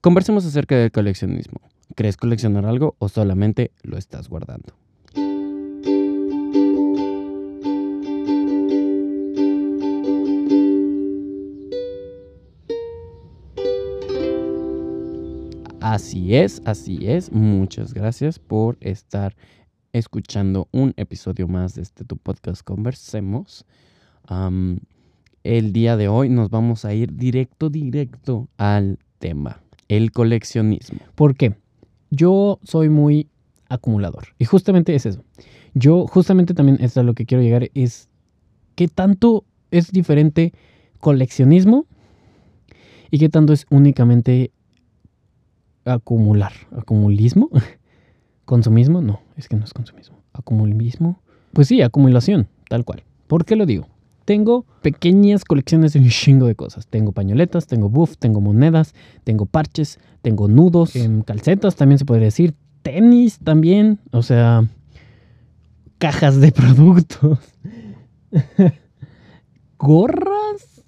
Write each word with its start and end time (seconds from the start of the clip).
Conversemos 0.00 0.46
acerca 0.46 0.76
del 0.76 0.92
coleccionismo. 0.92 1.60
¿Crees 1.94 2.16
coleccionar 2.16 2.66
algo 2.66 2.96
o 2.98 3.08
solamente 3.08 3.72
lo 3.82 3.98
estás 3.98 4.28
guardando? 4.28 4.72
Así 15.80 16.36
es, 16.36 16.62
así 16.66 17.08
es. 17.08 17.32
Muchas 17.32 17.94
gracias 17.94 18.38
por 18.38 18.78
estar 18.80 19.34
escuchando 19.92 20.68
un 20.72 20.94
episodio 20.96 21.48
más 21.48 21.74
de 21.74 21.82
este 21.82 22.04
tu 22.04 22.16
podcast 22.16 22.62
Conversemos. 22.62 23.64
el 25.42 25.72
día 25.72 25.96
de 25.96 26.08
hoy 26.08 26.28
nos 26.28 26.50
vamos 26.50 26.84
a 26.84 26.94
ir 26.94 27.16
directo, 27.16 27.70
directo 27.70 28.48
al 28.56 28.98
tema, 29.18 29.60
el 29.90 30.12
coleccionismo. 30.12 31.00
¿Por 31.16 31.34
qué? 31.34 31.56
Yo 32.10 32.60
soy 32.62 32.88
muy 32.88 33.28
acumulador 33.68 34.28
y 34.38 34.44
justamente 34.44 34.94
es 34.94 35.04
eso. 35.04 35.24
Yo 35.74 36.06
justamente 36.06 36.54
también 36.54 36.78
es 36.80 36.96
a 36.96 37.02
lo 37.02 37.14
que 37.14 37.26
quiero 37.26 37.42
llegar 37.42 37.70
es 37.74 38.08
qué 38.76 38.86
tanto 38.86 39.44
es 39.72 39.90
diferente 39.90 40.52
coleccionismo 41.00 41.86
y 43.10 43.18
qué 43.18 43.28
tanto 43.28 43.52
es 43.52 43.66
únicamente 43.68 44.52
acumular. 45.84 46.52
¿Acumulismo? 46.70 47.50
¿Consumismo? 48.44 49.02
No, 49.02 49.20
es 49.36 49.48
que 49.48 49.56
no 49.56 49.64
es 49.64 49.74
consumismo. 49.74 50.18
¿Acumulismo? 50.32 51.20
Pues 51.52 51.66
sí, 51.66 51.82
acumulación, 51.82 52.48
tal 52.68 52.84
cual. 52.84 53.02
¿Por 53.26 53.44
qué 53.44 53.56
lo 53.56 53.66
digo? 53.66 53.88
Tengo 54.30 54.64
pequeñas 54.80 55.44
colecciones 55.44 55.92
de 55.92 55.98
un 55.98 56.08
chingo 56.08 56.46
de 56.46 56.54
cosas. 56.54 56.86
Tengo 56.86 57.10
pañoletas, 57.10 57.66
tengo 57.66 57.88
buff, 57.88 58.16
tengo 58.16 58.40
monedas, 58.40 58.94
tengo 59.24 59.44
parches, 59.44 59.98
tengo 60.22 60.46
nudos, 60.46 60.94
em, 60.94 61.22
calcetas 61.22 61.74
también 61.74 61.98
se 61.98 62.04
podría 62.04 62.26
decir, 62.26 62.54
tenis 62.82 63.40
también, 63.40 63.98
o 64.12 64.22
sea, 64.22 64.68
cajas 65.98 66.40
de 66.40 66.52
productos, 66.52 67.40
gorras, 69.76 70.84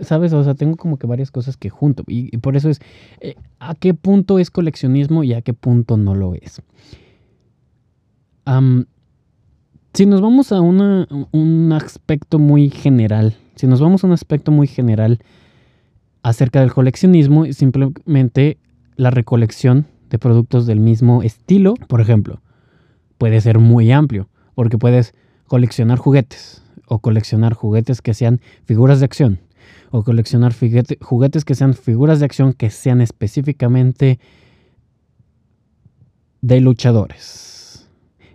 ¿sabes? 0.00 0.32
O 0.32 0.42
sea, 0.42 0.54
tengo 0.54 0.76
como 0.76 0.98
que 0.98 1.06
varias 1.06 1.30
cosas 1.30 1.56
que 1.56 1.70
junto. 1.70 2.02
Y, 2.08 2.36
por 2.38 2.56
eso 2.56 2.70
es, 2.70 2.80
eh, 3.20 3.36
¿a 3.60 3.76
qué 3.76 3.94
punto 3.94 4.40
es 4.40 4.50
coleccionismo 4.50 5.22
y 5.22 5.32
a 5.32 5.42
qué 5.42 5.54
punto 5.54 5.96
no 5.96 6.16
lo 6.16 6.34
es? 6.34 6.60
Si 9.96 10.04
nos 10.04 10.20
vamos 10.20 10.52
a 10.52 10.60
un 10.60 11.72
aspecto 11.72 12.38
muy 12.38 12.68
general, 12.68 13.34
si 13.54 13.66
nos 13.66 13.80
vamos 13.80 14.04
a 14.04 14.06
un 14.06 14.12
aspecto 14.12 14.52
muy 14.52 14.66
general 14.66 15.20
acerca 16.22 16.60
del 16.60 16.70
coleccionismo, 16.70 17.46
es 17.46 17.56
simplemente 17.56 18.58
la 18.96 19.10
recolección 19.10 19.86
de 20.10 20.18
productos 20.18 20.66
del 20.66 20.80
mismo 20.80 21.22
estilo, 21.22 21.72
por 21.88 22.02
ejemplo, 22.02 22.42
puede 23.16 23.40
ser 23.40 23.58
muy 23.58 23.90
amplio, 23.90 24.28
porque 24.54 24.76
puedes 24.76 25.14
coleccionar 25.46 25.96
juguetes 25.96 26.62
o 26.88 26.98
coleccionar 26.98 27.54
juguetes 27.54 28.02
que 28.02 28.12
sean 28.12 28.42
figuras 28.66 28.98
de 28.98 29.06
acción, 29.06 29.40
o 29.92 30.04
coleccionar 30.04 30.52
juguetes 31.00 31.44
que 31.46 31.54
sean 31.54 31.72
figuras 31.72 32.18
de 32.18 32.26
acción 32.26 32.52
que 32.52 32.68
sean 32.68 33.00
específicamente 33.00 34.18
de 36.42 36.60
luchadores. 36.60 37.55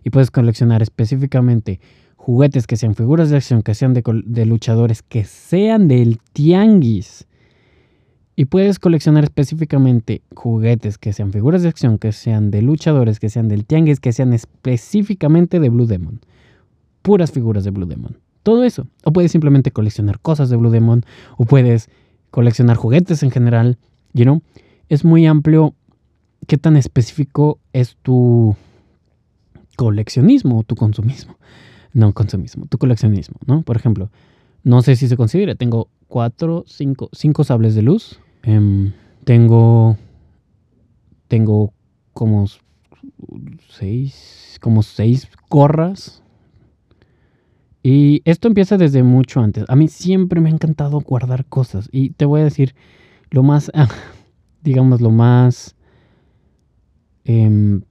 Y 0.04 0.10
puedes 0.10 0.32
coleccionar 0.32 0.82
específicamente 0.82 1.80
juguetes 2.16 2.68
que 2.68 2.78
sean 2.78 2.94
figuras 2.96 3.30
de 3.30 3.38
acción 3.38 3.64
que 3.64 3.74
sean 3.74 3.94
de, 3.94 4.46
luchadores 4.46 5.02
que 5.02 5.24
sean 5.24 5.88
del 5.88 6.20
tianguis. 6.34 7.28
Y 8.36 8.46
puedes 8.46 8.80
coleccionar 8.80 9.24
específicamente 9.24 10.22
juguetes 10.36 10.98
que 10.98 11.14
sean 11.14 11.32
figuras 11.32 11.64
de 11.64 11.70
acción, 11.70 11.98
que 11.98 12.12
sean 12.12 12.50
de 12.50 12.62
luchadores, 12.62 13.20
que 13.20 13.30
sean 13.30 13.48
del 13.48 13.66
tianguis, 13.66 14.00
que 14.00 14.14
sean 14.14 14.34
específicamente 14.34 15.60
de 15.60 15.70
Blue 15.70 15.86
Demon. 15.86 16.22
Puras 17.02 17.32
figuras 17.32 17.64
de 17.64 17.72
Blue 17.72 17.86
Demon. 17.86 18.18
Todo 18.44 18.64
eso. 18.64 18.88
O 19.04 19.12
puedes 19.12 19.32
simplemente 19.32 19.72
coleccionar 19.72 20.20
cosas 20.20 20.50
de 20.50 20.56
Blue 20.56 20.72
Demon. 20.72 21.04
O 21.38 21.46
puedes 21.46 21.90
coleccionar 22.30 22.78
juguetes 22.78 23.22
en 23.24 23.32
general. 23.32 23.78
You 24.14 24.24
know? 24.24 24.42
Es 24.90 25.04
muy 25.04 25.26
amplio 25.26 25.74
qué 26.48 26.58
tan 26.58 26.78
específico 26.78 27.60
es 27.74 27.98
tu 28.02 28.56
coleccionismo 29.82 30.60
o 30.60 30.64
tu 30.64 30.76
consumismo. 30.76 31.38
No, 31.94 32.14
consumismo, 32.14 32.68
tu 32.68 32.78
coleccionismo, 32.78 33.38
¿no? 33.48 33.64
Por 33.64 33.78
ejemplo, 33.78 34.12
no 34.64 34.84
sé 34.84 34.96
si 34.96 35.08
se 35.08 35.18
considera. 35.18 35.56
Tengo 35.56 35.90
cuatro, 36.08 36.64
cinco, 36.68 37.10
cinco 37.14 37.44
sables 37.44 37.74
de 37.74 37.82
luz. 37.82 38.20
Em, 38.44 38.94
tengo. 39.24 39.98
Tengo 41.28 41.74
como 42.14 42.46
seis. 43.70 44.60
Como 44.62 44.84
seis 44.84 45.28
gorras 45.50 46.22
y 47.84 48.22
esto 48.26 48.48
empieza 48.48 48.78
desde 48.78 49.02
mucho 49.02 49.40
antes. 49.40 49.66
A 49.68 49.76
mí 49.76 49.88
siempre 49.88 50.40
me 50.40 50.50
ha 50.50 50.54
encantado 50.54 51.00
guardar 51.00 51.46
cosas. 51.46 51.90
Y 51.92 52.12
te 52.12 52.26
voy 52.26 52.42
a 52.42 52.44
decir, 52.44 52.76
lo 53.32 53.42
más, 53.42 53.72
digamos, 54.64 55.02
lo 55.02 55.10
más 55.10 55.76
em, 57.24 57.82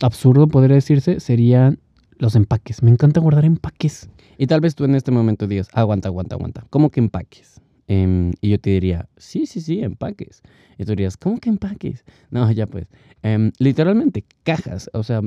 absurdo, 0.00 0.48
podría 0.48 0.74
decirse, 0.74 1.20
serían 1.20 1.78
los 2.18 2.36
empaques. 2.36 2.82
Me 2.82 2.90
encanta 2.90 3.20
guardar 3.20 3.44
empaques. 3.44 4.08
Y 4.36 4.46
tal 4.46 4.60
vez 4.60 4.74
tú 4.74 4.84
en 4.84 4.94
este 4.94 5.10
momento 5.10 5.46
digas, 5.46 5.68
aguanta, 5.72 6.08
aguanta, 6.08 6.36
aguanta. 6.36 6.66
¿Cómo 6.70 6.90
que 6.90 7.00
empaques? 7.00 7.60
Em, 7.86 8.32
y 8.40 8.50
yo 8.50 8.60
te 8.60 8.70
diría, 8.70 9.08
sí, 9.16 9.46
sí, 9.46 9.60
sí, 9.60 9.80
empaques. 9.80 10.42
Y 10.76 10.84
tú 10.84 10.92
dirías, 10.92 11.16
¿cómo 11.16 11.38
que 11.38 11.48
empaques? 11.48 12.04
No, 12.30 12.50
ya 12.52 12.66
pues. 12.66 12.86
Em, 13.22 13.52
literalmente, 13.58 14.24
cajas. 14.44 14.90
O 14.92 15.02
sea, 15.02 15.22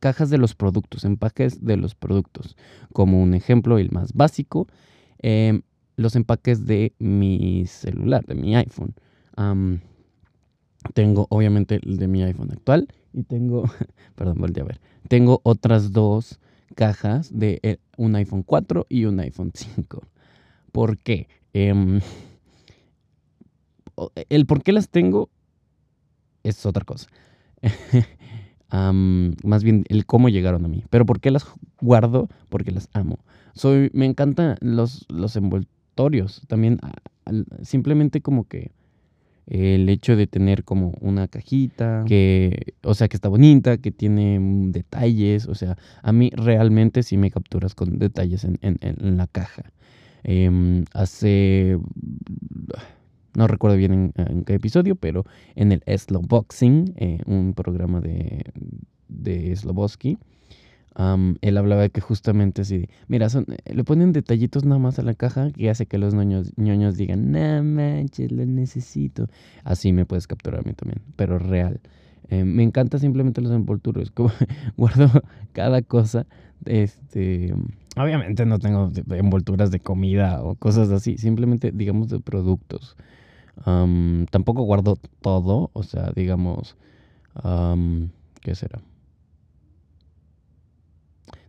cajas 0.00 0.28
de 0.28 0.38
los 0.38 0.54
productos, 0.54 1.04
empaques 1.04 1.64
de 1.64 1.76
los 1.76 1.94
productos. 1.94 2.56
Como 2.92 3.22
un 3.22 3.34
ejemplo, 3.34 3.78
el 3.78 3.90
más 3.90 4.12
básico, 4.12 4.66
em, 5.22 5.62
los 5.96 6.16
empaques 6.16 6.66
de 6.66 6.92
mi 6.98 7.64
celular, 7.66 8.24
de 8.26 8.34
mi 8.34 8.56
iPhone. 8.56 8.94
Tengo 10.92 11.26
obviamente 11.30 11.80
el 11.82 11.96
de 11.96 12.08
mi 12.08 12.22
iPhone 12.22 12.50
actual 12.52 12.88
y 13.12 13.22
tengo, 13.22 13.64
perdón, 14.14 14.38
volví 14.38 14.60
a 14.60 14.64
ver, 14.64 14.80
tengo 15.08 15.40
otras 15.44 15.92
dos 15.92 16.40
cajas 16.74 17.30
de 17.32 17.60
eh, 17.62 17.78
un 17.96 18.16
iPhone 18.16 18.42
4 18.42 18.86
y 18.88 19.04
un 19.04 19.20
iPhone 19.20 19.52
5. 19.54 20.02
¿Por 20.72 20.98
qué? 20.98 21.28
Em, 21.52 22.00
el 24.28 24.46
por 24.46 24.62
qué 24.62 24.72
las 24.72 24.88
tengo 24.88 25.30
es 26.42 26.66
otra 26.66 26.84
cosa. 26.84 27.08
más 29.44 29.62
bien 29.62 29.84
el 29.88 30.04
cómo 30.04 30.28
llegaron 30.28 30.64
a 30.64 30.68
mí. 30.68 30.84
Pero 30.90 31.06
¿por 31.06 31.20
qué 31.20 31.30
las 31.30 31.46
guardo? 31.80 32.28
Porque 32.48 32.72
las 32.72 32.88
amo. 32.92 33.18
Soy, 33.54 33.90
me 33.92 34.04
encantan 34.04 34.56
los, 34.60 35.06
los 35.08 35.36
envoltorios. 35.36 36.42
También 36.48 36.80
simplemente 37.62 38.20
como 38.20 38.48
que 38.48 38.72
el 39.46 39.88
hecho 39.88 40.16
de 40.16 40.26
tener 40.26 40.64
como 40.64 40.94
una 41.00 41.28
cajita, 41.28 42.04
que, 42.06 42.74
o 42.82 42.94
sea, 42.94 43.08
que 43.08 43.16
está 43.16 43.28
bonita, 43.28 43.78
que 43.78 43.90
tiene 43.90 44.38
detalles, 44.70 45.46
o 45.46 45.54
sea, 45.54 45.76
a 46.02 46.12
mí 46.12 46.30
realmente 46.34 47.02
sí 47.02 47.16
me 47.16 47.30
capturas 47.30 47.74
con 47.74 47.98
detalles 47.98 48.44
en, 48.44 48.58
en, 48.62 49.16
la 49.16 49.26
caja. 49.26 49.72
Em, 50.22 50.84
hace 50.94 51.78
no 53.34 53.48
recuerdo 53.48 53.76
bien 53.76 54.12
en, 54.16 54.44
qué 54.44 54.54
episodio, 54.54 54.94
pero 54.96 55.24
en 55.56 55.72
el 55.72 55.82
Slowboxing, 55.86 56.94
eh, 56.96 57.18
un 57.26 57.54
programa 57.54 58.00
de, 58.00 58.44
de 59.08 59.56
Él 60.96 61.56
hablaba 61.56 61.82
de 61.82 61.90
que 61.90 62.00
justamente 62.00 62.62
así, 62.62 62.88
mira, 63.08 63.28
son, 63.28 63.46
le 63.64 63.84
ponen 63.84 64.12
detallitos 64.12 64.64
nada 64.64 64.78
más 64.78 64.98
a 64.98 65.02
la 65.02 65.14
caja 65.14 65.50
que 65.50 65.68
hace 65.68 65.86
que 65.86 65.98
los 65.98 66.14
ñoños, 66.14 66.52
ñoños 66.56 66.96
digan, 66.96 67.32
no 67.32 67.62
manches, 67.64 68.30
lo 68.30 68.46
necesito. 68.46 69.28
Así 69.64 69.92
me 69.92 70.06
puedes 70.06 70.26
capturar 70.26 70.60
a 70.60 70.62
mí 70.62 70.72
también, 70.72 71.02
pero 71.16 71.38
real. 71.38 71.80
Eh, 72.30 72.44
me 72.44 72.62
encanta 72.62 72.98
simplemente 72.98 73.40
los 73.40 73.52
envolturos, 73.52 74.10
como 74.10 74.30
guardo 74.76 75.10
cada 75.52 75.82
cosa, 75.82 76.26
este... 76.64 77.54
Obviamente 77.96 78.44
no 78.44 78.58
tengo 78.58 78.90
envolturas 79.10 79.70
de 79.70 79.78
comida 79.78 80.42
o 80.42 80.56
cosas 80.56 80.90
así, 80.90 81.16
simplemente 81.16 81.70
digamos 81.72 82.08
de 82.08 82.18
productos 82.18 82.96
tampoco 84.30 84.62
guardo 84.62 84.96
todo, 85.20 85.70
o 85.72 85.82
sea, 85.82 86.12
digamos, 86.14 86.76
¿qué 88.40 88.54
será? 88.54 88.80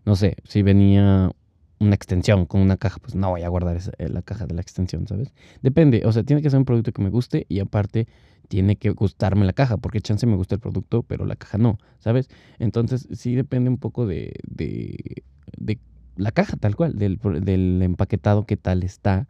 No 0.06 0.16
sé, 0.16 0.38
si 0.44 0.62
venía 0.62 1.32
una 1.80 1.96
extensión 1.96 2.46
con 2.46 2.62
una 2.62 2.78
caja, 2.78 3.00
pues 3.02 3.16
no 3.16 3.30
voy 3.32 3.42
a 3.42 3.50
guardar 3.50 3.78
eh, 3.98 4.10
la 4.10 4.22
caja 4.22 4.46
de 4.46 4.54
la 4.54 4.62
extensión, 4.62 5.08
¿sabes? 5.08 5.34
Depende, 5.62 6.04
o 6.06 6.12
sea, 6.12 6.24
tiene 6.24 6.42
que 6.42 6.50
ser 6.50 6.60
un 6.60 6.66
producto 6.66 6.92
que 6.92 7.02
me 7.02 7.10
guste 7.10 7.46
y 7.50 7.60
aparte 7.60 8.08
tiene 8.48 8.76
que 8.76 8.92
gustarme 8.92 9.46
la 9.46 9.54
caja, 9.54 9.78
porque 9.78 10.02
chance 10.02 10.26
me 10.28 10.36
gusta 10.36 10.56
el 10.56 10.62
producto, 10.62 11.04
pero 11.04 11.26
la 11.26 11.36
caja 11.36 11.58
no, 11.58 11.80
¿sabes? 12.00 12.30
Entonces 12.60 13.08
sí 13.12 13.36
depende 13.36 13.70
un 13.70 13.78
poco 13.78 14.06
de, 14.06 14.34
de, 14.48 15.24
de 15.58 15.80
la 16.16 16.32
caja 16.32 16.56
tal 16.58 16.76
cual, 16.76 16.96
del, 16.98 17.20
del 17.42 17.82
empaquetado 17.82 18.46
que 18.46 18.58
tal 18.58 18.84
está 18.84 19.28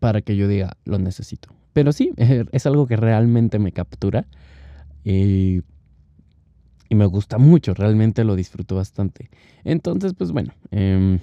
para 0.00 0.20
que 0.22 0.36
yo 0.36 0.48
diga, 0.48 0.76
lo 0.84 0.98
necesito. 0.98 1.48
Pero 1.72 1.92
sí, 1.92 2.12
es 2.52 2.66
algo 2.66 2.86
que 2.86 2.96
realmente 2.96 3.58
me 3.58 3.72
captura. 3.72 4.26
Y, 5.04 5.62
y 6.88 6.94
me 6.94 7.06
gusta 7.06 7.38
mucho, 7.38 7.74
realmente 7.74 8.24
lo 8.24 8.36
disfruto 8.36 8.76
bastante. 8.76 9.30
Entonces, 9.64 10.14
pues 10.14 10.32
bueno. 10.32 10.52
Em, 10.70 11.20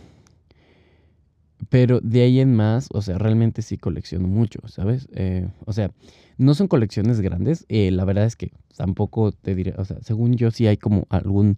pero 1.69 1.99
de 2.01 2.21
ahí 2.21 2.39
en 2.39 2.55
más, 2.55 2.89
o 2.91 3.01
sea, 3.01 3.17
realmente 3.17 3.61
sí 3.61 3.77
colecciono 3.77 4.27
mucho, 4.27 4.59
¿sabes? 4.67 5.07
Eh, 5.13 5.47
o 5.65 5.73
sea, 5.73 5.91
no 6.37 6.53
son 6.53 6.67
colecciones 6.67 7.21
grandes. 7.21 7.65
Eh, 7.69 7.91
la 7.91 8.05
verdad 8.05 8.25
es 8.25 8.35
que 8.35 8.51
tampoco 8.75 9.31
te 9.31 9.55
diré, 9.55 9.73
o 9.77 9.85
sea, 9.85 9.97
según 10.01 10.35
yo 10.35 10.51
sí 10.51 10.67
hay 10.67 10.77
como 10.77 11.07
algún... 11.09 11.57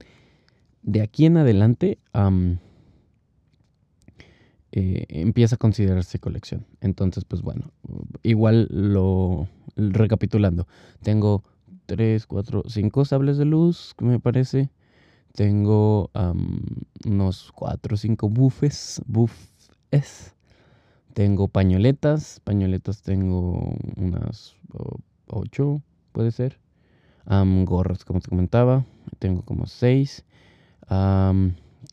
De 0.83 1.01
aquí 1.01 1.25
en 1.25 1.35
adelante 1.35 1.97
eh, 4.71 5.05
empieza 5.09 5.55
a 5.55 5.57
considerarse 5.57 6.19
colección. 6.19 6.65
Entonces, 6.79 7.25
pues 7.25 7.41
bueno, 7.41 7.71
igual 8.23 8.67
lo... 8.69 9.47
Recapitulando, 9.75 10.67
tengo 11.03 11.43
3, 11.87 12.27
4, 12.27 12.63
5 12.67 13.05
sables 13.05 13.37
de 13.37 13.45
luz, 13.45 13.95
me 13.99 14.19
parece. 14.19 14.69
Tengo 15.33 16.11
unos 17.05 17.51
4 17.53 17.95
o 17.95 17.97
5 17.97 18.29
buffes, 18.29 19.01
buffes. 19.07 20.35
Tengo 21.13 21.47
pañoletas, 21.47 22.41
pañoletas 22.43 23.01
tengo 23.01 23.75
unas 23.95 24.55
8, 25.27 25.81
puede 26.11 26.31
ser. 26.31 26.59
gorras, 27.65 28.05
como 28.05 28.19
te 28.19 28.29
comentaba, 28.29 28.85
tengo 29.17 29.41
como 29.43 29.65
6. 29.65 30.25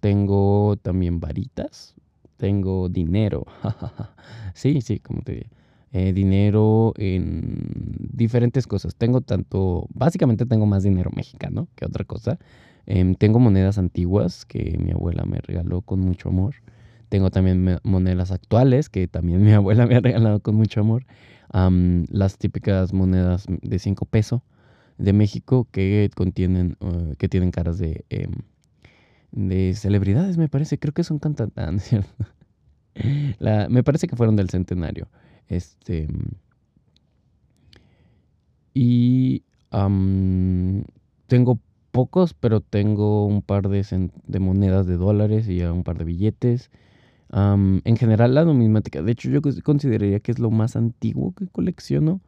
tengo 0.00 0.76
también 0.82 1.20
varitas, 1.20 1.94
tengo 2.37 2.88
dinero. 2.88 3.47
sí, 4.55 4.81
sí, 4.81 4.99
como 4.99 5.23
te 5.23 5.32
digo. 5.32 5.50
Eh, 5.96 6.12
dinero 6.12 6.93
en 6.96 7.69
diferentes 8.12 8.67
cosas. 8.67 8.96
Tengo 8.96 9.20
tanto, 9.20 9.87
básicamente 9.94 10.44
tengo 10.44 10.67
más 10.67 10.82
dinero 10.82 11.12
mexicano 11.14 11.69
que 11.76 11.87
otra 11.87 12.05
cosa. 12.05 12.37
Em, 12.85 13.14
tengo 13.14 13.38
monedas 13.38 13.79
antiguas 13.79 14.44
que 14.44 14.76
mi 14.76 14.91
abuela 14.91 15.25
me 15.25 15.38
regaló 15.38 15.82
con 15.82 16.00
mucho 16.00 16.31
amor. 16.31 16.56
Tengo 17.11 17.31
también 17.31 17.79
monedas 17.85 18.32
actuales 18.32 18.88
que 18.88 19.06
también 19.06 19.41
mi 19.44 19.52
abuela 19.52 19.87
me 19.87 19.94
ha 19.94 20.00
regalado 20.00 20.41
con 20.41 20.56
mucho 20.56 20.81
amor. 20.81 21.06
las 21.52 22.38
típicas 22.38 22.93
monedas 22.93 23.47
de 23.62 23.79
5 23.79 24.05
pesos 24.06 24.43
de 24.99 25.12
México 25.12 25.69
que 25.70 26.11
contienen, 26.17 26.76
uh, 26.81 27.14
que 27.19 27.29
tienen 27.29 27.52
caras 27.52 27.79
de, 27.79 28.05
em, 28.11 28.32
de 29.31 29.75
celebridades, 29.75 30.38
me 30.38 30.49
parece. 30.49 30.76
Creo 30.79 30.93
que 30.93 31.05
son 31.05 31.20
cantantes, 31.20 32.05
me 33.70 33.82
parece 33.85 34.08
que 34.08 34.17
fueron 34.17 34.35
del 34.35 34.50
centenario. 34.50 35.08
Este. 35.49 36.08
Y 38.75 39.43
tengo 41.26 41.58
pocos, 41.91 42.35
pero 42.35 42.61
tengo 42.61 43.26
un 43.26 43.43
par 43.43 43.69
de, 43.69 44.11
monedas 44.41 44.87
de 44.87 44.96
dólares 44.96 45.49
y 45.49 45.62
un 45.62 45.85
par 45.85 45.99
de 45.99 46.05
billetes. 46.05 46.70
en 47.32 47.96
general, 47.96 48.35
la 48.35 48.44
numismática, 48.44 49.02
de 49.02 49.12
hecho, 49.12 49.31
yo 49.31 49.41
consideraría 49.62 50.20
que 50.20 50.32
es 50.32 50.38
lo 50.38 50.50
más 50.50 50.76
antiguo 50.76 51.32
que 51.35 51.47
colecciono. 51.49 52.20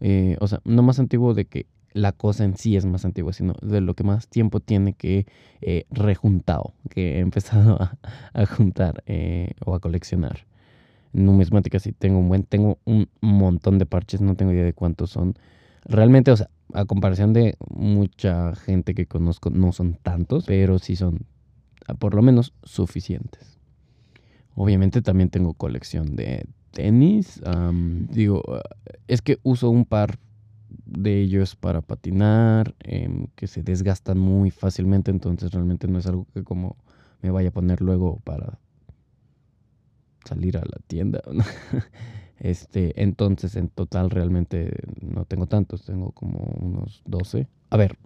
Eh, 0.00 0.36
o 0.40 0.48
sea, 0.48 0.60
no 0.64 0.82
más 0.82 0.98
antiguo 0.98 1.32
de 1.32 1.44
que 1.44 1.66
la 1.92 2.12
cosa 2.12 2.44
en 2.44 2.56
sí 2.56 2.76
es 2.76 2.84
más 2.84 3.04
antigua, 3.04 3.32
sino 3.32 3.54
de 3.62 3.80
lo 3.80 3.94
que 3.94 4.04
más 4.04 4.28
tiempo 4.28 4.60
tiene 4.60 4.94
que 4.94 5.26
eh, 5.60 5.84
rejuntado, 5.90 6.74
que 6.90 7.16
he 7.16 7.18
empezado 7.20 7.78
a, 8.34 8.46
juntar 8.46 9.02
eh, 9.06 9.52
o 9.64 9.74
a 9.74 9.80
coleccionar. 9.80 10.46
Numismática 11.12 11.78
sí 11.78 11.92
tengo 11.92 12.18
un 12.18 12.28
buen, 12.28 12.44
tengo 12.44 12.78
un 12.84 13.08
montón 13.20 13.78
de 13.78 13.86
parches, 13.86 14.20
no 14.20 14.34
tengo 14.34 14.52
idea 14.52 14.64
de 14.64 14.72
cuántos 14.72 15.10
son. 15.10 15.34
Realmente, 15.84 16.30
o 16.30 16.36
sea, 16.36 16.48
a 16.72 16.84
comparación 16.84 17.32
de 17.32 17.56
mucha 17.68 18.54
gente 18.54 18.94
que 18.94 19.06
conozco, 19.06 19.50
no 19.50 19.72
son 19.72 19.98
tantos, 20.02 20.44
pero 20.46 20.78
sí 20.78 20.96
son 20.96 21.26
ah, 21.86 21.94
por 21.94 22.14
lo 22.14 22.22
menos 22.22 22.54
suficientes. 22.62 23.58
Obviamente 24.54 25.02
también 25.02 25.30
tengo 25.30 25.54
colección 25.54 26.16
de 26.16 26.46
tenis. 26.72 27.40
digo, 28.10 28.42
es 29.08 29.22
que 29.22 29.38
uso 29.42 29.70
un 29.70 29.84
par 29.84 30.18
de 30.86 31.20
ellos 31.20 31.56
para 31.56 31.82
patinar, 31.82 32.74
em, 32.80 33.26
que 33.36 33.46
se 33.46 33.62
desgastan 33.62 34.18
muy 34.18 34.50
fácilmente, 34.50 35.10
entonces 35.10 35.50
realmente 35.52 35.86
no 35.88 35.98
es 35.98 36.06
algo 36.06 36.26
que 36.32 36.42
como 36.42 36.76
me 37.22 37.30
vaya 37.30 37.50
a 37.50 37.52
poner 37.52 37.80
luego 37.80 38.20
para 38.24 38.58
salir 40.24 40.56
a 40.56 40.60
la 40.60 40.78
tienda. 40.86 41.20
este, 42.38 43.00
entonces 43.02 43.56
en 43.56 43.68
total 43.68 44.10
realmente 44.10 44.70
no 45.00 45.24
tengo 45.24 45.46
tantos, 45.46 45.84
tengo 45.84 46.12
como 46.12 46.38
unos 46.60 47.02
12. 47.06 47.48
A 47.70 47.76
ver, 47.76 47.96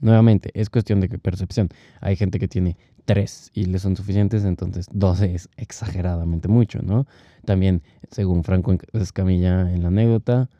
nuevamente, 0.00 0.50
es 0.54 0.70
cuestión 0.70 1.00
de 1.00 1.08
percepción. 1.18 1.68
Hay 2.00 2.16
gente 2.16 2.38
que 2.38 2.48
tiene 2.48 2.76
3 3.04 3.52
y 3.54 3.64
le 3.66 3.78
son 3.78 3.96
suficientes, 3.96 4.44
entonces 4.44 4.86
12 4.92 5.34
es 5.34 5.48
exageradamente 5.56 6.48
mucho, 6.48 6.80
¿no? 6.82 7.06
También, 7.44 7.82
según 8.10 8.44
Franco 8.44 8.76
Escamilla 8.92 9.72
en 9.72 9.82
la 9.82 9.88
anécdota, 9.88 10.50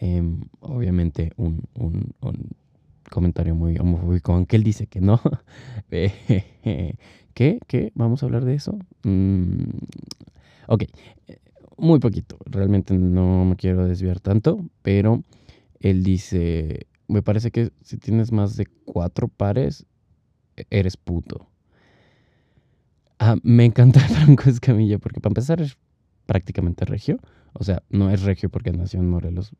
Em, 0.00 0.40
obviamente 0.60 1.32
un, 1.36 1.62
un, 1.74 2.12
comentario 3.10 3.54
muy 3.54 3.78
homofóbico, 3.78 4.32
aunque 4.32 4.56
él 4.56 4.64
dice 4.64 4.86
que 4.86 5.00
no. 5.00 5.20
¿Qué? 7.34 7.58
¿Qué? 7.66 7.92
¿Vamos 7.94 8.22
a 8.22 8.26
hablar 8.26 8.44
de 8.44 8.54
eso? 8.54 8.78
Mm, 9.02 9.64
ok, 10.68 10.84
muy 11.76 11.98
poquito, 11.98 12.38
realmente 12.46 12.94
no 12.94 13.44
me 13.44 13.56
quiero 13.56 13.86
desviar 13.86 14.20
tanto, 14.20 14.64
pero 14.82 15.22
él 15.80 16.02
dice, 16.04 16.86
me 17.08 17.22
parece 17.22 17.50
que 17.50 17.70
si 17.82 17.98
tienes 17.98 18.32
más 18.32 18.56
de 18.56 18.66
cuatro 18.84 19.28
pares, 19.28 19.86
eres 20.70 20.96
puto. 20.96 21.48
Ah, 23.18 23.36
me 23.42 23.64
encanta 23.64 24.00
Franco 24.08 24.48
Escamilla 24.48 24.98
porque 24.98 25.20
para 25.20 25.30
empezar 25.30 25.60
es 25.60 25.76
prácticamente 26.26 26.84
regio. 26.84 27.18
O 27.52 27.64
sea, 27.64 27.82
no 27.88 28.10
es 28.10 28.22
regio 28.22 28.48
porque 28.50 28.72
nació 28.72 29.00
en 29.00 29.08
Morelos, 29.08 29.52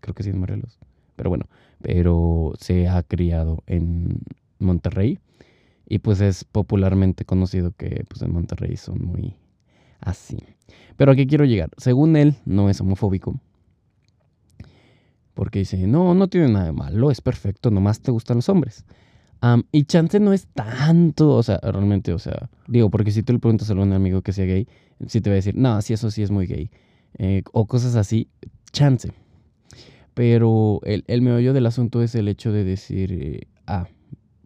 creo 0.00 0.14
que 0.14 0.22
sí 0.22 0.30
en 0.30 0.38
Morelos, 0.38 0.78
pero 1.16 1.28
bueno, 1.30 1.46
pero 1.80 2.52
se 2.58 2.88
ha 2.88 3.02
criado 3.02 3.62
en 3.66 4.20
Monterrey 4.58 5.18
y 5.92 5.98
pues 5.98 6.22
es 6.22 6.44
popularmente 6.44 7.26
conocido 7.26 7.72
que 7.72 8.06
pues 8.08 8.22
en 8.22 8.32
Monterrey 8.32 8.78
son 8.78 9.04
muy 9.04 9.36
así. 10.00 10.38
Pero 10.96 11.12
aquí 11.12 11.26
quiero 11.26 11.44
llegar, 11.44 11.68
según 11.76 12.16
él 12.16 12.36
no 12.46 12.70
es 12.70 12.80
homofóbico, 12.80 13.38
porque 15.34 15.58
dice, 15.58 15.86
no, 15.86 16.14
no 16.14 16.28
tiene 16.28 16.48
nada 16.48 16.64
de 16.64 16.72
malo, 16.72 17.10
es 17.10 17.20
perfecto, 17.20 17.70
nomás 17.70 18.00
te 18.00 18.10
gustan 18.10 18.38
los 18.38 18.48
hombres. 18.48 18.86
y 19.70 19.84
chance 19.84 20.18
no 20.18 20.32
es 20.32 20.46
tanto, 20.54 21.28
o 21.36 21.42
sea, 21.42 21.60
realmente, 21.62 22.14
o 22.14 22.18
sea, 22.18 22.48
digo, 22.68 22.88
porque 22.88 23.10
si 23.10 23.22
tú 23.22 23.34
le 23.34 23.38
preguntas 23.38 23.68
a 23.68 23.74
un 23.74 23.92
amigo 23.92 24.22
que 24.22 24.32
sea 24.32 24.46
gay, 24.46 24.66
sí 25.06 25.20
te 25.20 25.28
va 25.28 25.34
a 25.34 25.36
decir, 25.44 25.56
no, 25.58 25.82
sí, 25.82 25.92
eso 25.92 26.10
sí 26.10 26.22
es 26.22 26.30
muy 26.30 26.46
gay. 26.46 26.70
Eh, 27.18 27.42
o 27.52 27.66
cosas 27.66 27.96
así, 27.96 28.30
chance. 28.72 29.12
Pero 30.14 30.80
el, 30.84 31.04
el 31.06 31.20
meollo 31.20 31.52
del 31.52 31.66
asunto 31.66 32.00
es 32.00 32.14
el 32.14 32.28
hecho 32.28 32.50
de 32.50 32.64
decir, 32.64 33.46
ah, 33.66 33.88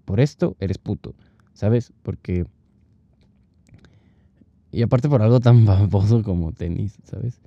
por 0.05 0.19
esto 0.19 0.57
eres 0.59 0.79
puto, 0.79 1.15
¿sabes? 1.57 1.93
Porque... 2.03 2.47
Y 4.71 4.83
aparte 4.83 5.09
por 5.09 5.23
algo 5.23 5.41
tan 5.41 5.65
famoso 5.91 6.23
como 6.23 6.53
tenis, 6.53 6.99
¿sabes? 7.05 7.41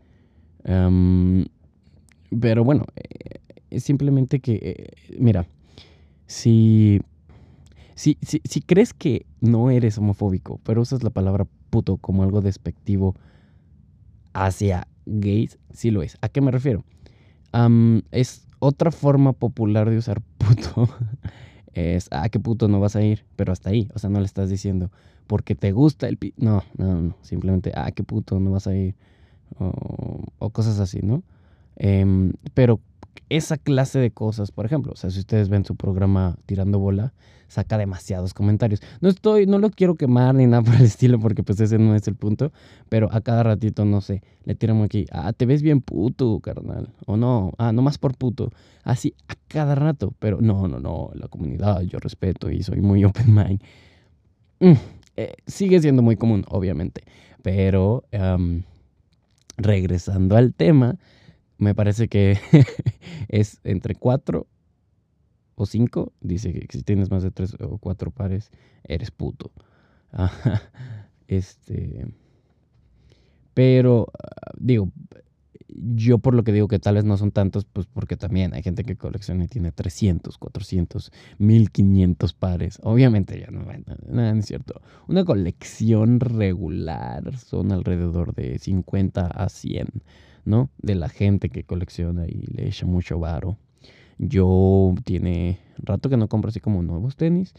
pero 2.39 2.63
bueno, 2.63 2.85
eh, 2.95 3.39
es 3.71 3.83
simplemente 3.83 4.39
que, 4.39 4.59
eh, 4.61 5.17
mira, 5.17 5.47
si, 6.27 7.01
si, 7.95 8.17
si, 8.21 8.41
si 8.43 8.61
crees 8.61 8.93
que 8.93 9.25
no 9.39 9.71
eres 9.71 9.97
homofóbico, 9.97 10.59
pero 10.63 10.81
usas 10.81 11.01
la 11.01 11.09
palabra 11.09 11.47
puto 11.71 11.97
como 11.97 12.21
algo 12.21 12.41
despectivo 12.41 13.15
hacia 14.33 14.87
gays, 15.05 15.57
sí 15.71 15.89
lo 15.89 16.03
es. 16.03 16.17
¿A 16.21 16.29
qué 16.29 16.41
me 16.41 16.51
refiero? 16.51 16.83
es 18.11 18.45
otra 18.59 18.91
forma 18.91 19.33
popular 19.33 19.89
de 19.89 19.97
usar 19.97 20.21
puto. 20.37 20.87
es, 21.73 22.07
ah, 22.11 22.29
qué 22.29 22.39
puto 22.39 22.67
no 22.67 22.79
vas 22.79 22.95
a 22.95 23.01
ir, 23.01 23.25
pero 23.35 23.51
hasta 23.51 23.69
ahí. 23.69 23.89
O 23.93 23.99
sea, 23.99 24.09
no 24.09 24.19
le 24.19 24.25
estás 24.25 24.49
diciendo 24.49 24.91
porque 25.27 25.53
te 25.53 25.71
gusta 25.71 26.07
el 26.07 26.17
pi 26.17 26.33
no, 26.37 26.63
no, 26.75 27.01
no. 27.01 27.15
Simplemente, 27.21 27.71
ah, 27.75 27.91
qué 27.91 28.03
puto 28.03 28.39
no 28.39 28.51
vas 28.51 28.65
a 28.65 28.75
ir. 28.75 28.95
O, 29.59 30.49
cosas 30.49 30.79
así, 30.79 31.01
¿no? 31.01 31.23
Em, 31.75 32.33
pero 32.53 32.79
esa 33.29 33.57
clase 33.57 33.99
de 33.99 34.11
cosas, 34.11 34.51
por 34.51 34.65
ejemplo, 34.65 34.93
o 34.93 34.95
sea, 34.95 35.09
si 35.09 35.19
ustedes 35.19 35.49
ven 35.49 35.65
su 35.65 35.75
programa 35.75 36.37
Tirando 36.45 36.79
Bola, 36.79 37.13
saca 37.49 37.77
demasiados 37.77 38.33
comentarios. 38.33 38.81
No 39.01 39.09
estoy, 39.09 39.45
no 39.45 39.57
lo 39.59 39.71
quiero 39.71 39.95
quemar 39.95 40.35
ni 40.35 40.45
nada 40.45 40.63
por 40.63 40.75
el 40.75 40.83
estilo, 40.83 41.19
porque 41.19 41.43
pues 41.43 41.59
ese 41.59 41.77
no 41.77 41.95
es 41.95 42.07
el 42.07 42.15
punto, 42.15 42.51
pero 42.87 43.09
a 43.11 43.21
cada 43.21 43.43
ratito, 43.43 43.83
no 43.85 44.01
sé, 44.01 44.21
le 44.45 44.55
tiramos 44.55 44.85
aquí, 44.85 45.05
ah, 45.11 45.33
te 45.33 45.45
ves 45.45 45.61
bien 45.61 45.81
puto, 45.81 46.39
carnal, 46.39 46.89
o 47.05 47.17
no, 47.17 47.51
ah, 47.57 47.71
no 47.71 47.81
más 47.81 47.97
por 47.97 48.15
puto, 48.15 48.51
así 48.83 49.13
a 49.27 49.33
cada 49.47 49.75
rato, 49.75 50.13
pero 50.19 50.39
no, 50.41 50.67
no, 50.67 50.79
no, 50.79 51.09
la 51.13 51.27
comunidad 51.27 51.81
yo 51.81 51.99
respeto 51.99 52.49
y 52.49 52.63
soy 52.63 52.81
muy 52.81 53.03
open 53.03 53.33
mind. 53.33 53.61
Mm, 54.59 54.73
eh, 55.17 55.33
sigue 55.47 55.81
siendo 55.81 56.01
muy 56.01 56.15
común, 56.15 56.45
obviamente, 56.49 57.03
pero 57.41 58.03
regresando 59.57 60.37
al 60.37 60.53
tema, 60.53 60.97
me 61.59 61.75
parece 61.75 62.07
que 62.07 62.39
es 63.29 63.59
entre 63.63 63.95
cuatro 63.95 64.47
o 65.55 65.65
cinco. 65.65 66.13
Dice 66.21 66.53
que 66.53 66.77
si 66.77 66.83
tienes 66.83 67.11
más 67.11 67.21
de 67.21 67.31
tres 67.31 67.55
o 67.59 67.77
cuatro 67.77 68.11
pares, 68.11 68.51
eres 68.83 69.11
puto. 69.11 69.51
este. 71.27 72.07
Pero, 73.53 74.07
ah, 74.17 74.51
digo, 74.57 74.91
yo 75.67 76.19
por 76.19 76.33
lo 76.33 76.43
que 76.43 76.51
digo 76.51 76.67
que 76.67 76.79
tales 76.79 77.03
no 77.03 77.17
son 77.17 77.31
tantos, 77.31 77.65
pues 77.65 77.87
porque 77.87 78.15
también 78.15 78.53
hay 78.53 78.63
gente 78.63 78.83
que 78.83 78.95
colecciona 78.95 79.43
y 79.43 79.47
tiene 79.47 79.71
300, 79.71 80.37
400, 80.37 81.11
1500 81.37 82.33
pares. 82.33 82.79
Obviamente 82.83 83.39
ya 83.39 83.51
no, 83.51 83.65
no, 84.07 84.39
es 84.39 84.45
cierto. 84.45 84.81
Una 85.07 85.25
colección 85.25 86.19
regular 86.19 87.37
son 87.37 87.71
alrededor 87.71 88.33
de 88.33 88.59
50 88.59 89.27
a 89.27 89.49
100, 89.49 89.87
¿no? 90.45 90.69
De 90.77 90.95
la 90.95 91.09
gente 91.09 91.49
que 91.49 91.63
colecciona 91.63 92.25
y 92.27 92.45
le 92.53 92.67
echa 92.67 92.85
mucho 92.85 93.19
varo. 93.19 93.57
Yo 94.17 94.93
tiene 95.05 95.59
rato 95.77 96.09
que 96.09 96.17
no 96.17 96.27
compro 96.27 96.49
así 96.49 96.59
como 96.59 96.81
nuevos 96.81 97.15
tenis, 97.15 97.53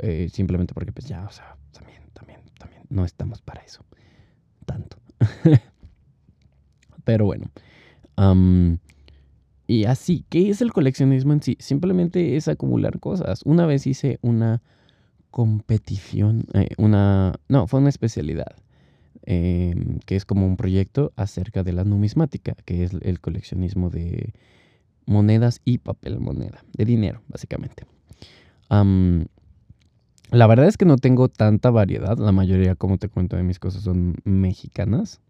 eh, 0.00 0.28
simplemente 0.30 0.74
porque 0.74 0.92
pues 0.92 1.06
ya, 1.06 1.24
o 1.24 1.30
sea, 1.30 1.56
también, 1.72 2.02
también, 2.12 2.40
también, 2.58 2.82
no 2.90 3.04
estamos 3.04 3.40
para 3.40 3.62
eso. 3.62 3.84
Tanto. 4.66 4.98
Pero 7.04 7.24
bueno. 7.24 7.50
y 9.66 9.84
así, 9.84 10.24
¿qué 10.28 10.50
es 10.50 10.60
el 10.60 10.72
coleccionismo 10.72 11.32
en 11.32 11.42
sí? 11.42 11.56
Simplemente 11.58 12.36
es 12.36 12.48
acumular 12.48 13.00
cosas. 13.00 13.40
Una 13.44 13.64
vez 13.64 13.86
hice 13.86 14.18
una 14.20 14.62
competición, 15.30 16.44
eh, 16.54 16.68
una, 16.78 17.34
no, 17.48 17.66
fue 17.66 17.80
una 17.80 17.88
especialidad, 17.88 18.56
em, 19.30 19.98
que 20.06 20.16
es 20.16 20.24
como 20.24 20.46
un 20.46 20.56
proyecto 20.56 21.12
acerca 21.14 21.62
de 21.62 21.74
la 21.74 21.84
numismática, 21.84 22.56
que 22.64 22.82
es 22.82 22.92
el 23.02 23.20
coleccionismo 23.20 23.90
de 23.90 24.32
monedas 25.04 25.60
y 25.66 25.78
papel 25.78 26.18
moneda, 26.18 26.64
de 26.72 26.86
dinero, 26.86 27.20
básicamente. 27.28 27.84
la 30.30 30.46
verdad 30.46 30.66
es 30.66 30.78
que 30.78 30.86
no 30.86 30.96
tengo 30.96 31.28
tanta 31.28 31.70
variedad, 31.70 32.16
la 32.16 32.32
mayoría, 32.32 32.74
como 32.74 32.96
te 32.96 33.10
cuento, 33.10 33.36
de 33.36 33.42
mis 33.42 33.58
cosas 33.58 33.82
son 33.82 34.16
mexicanas 34.24 35.20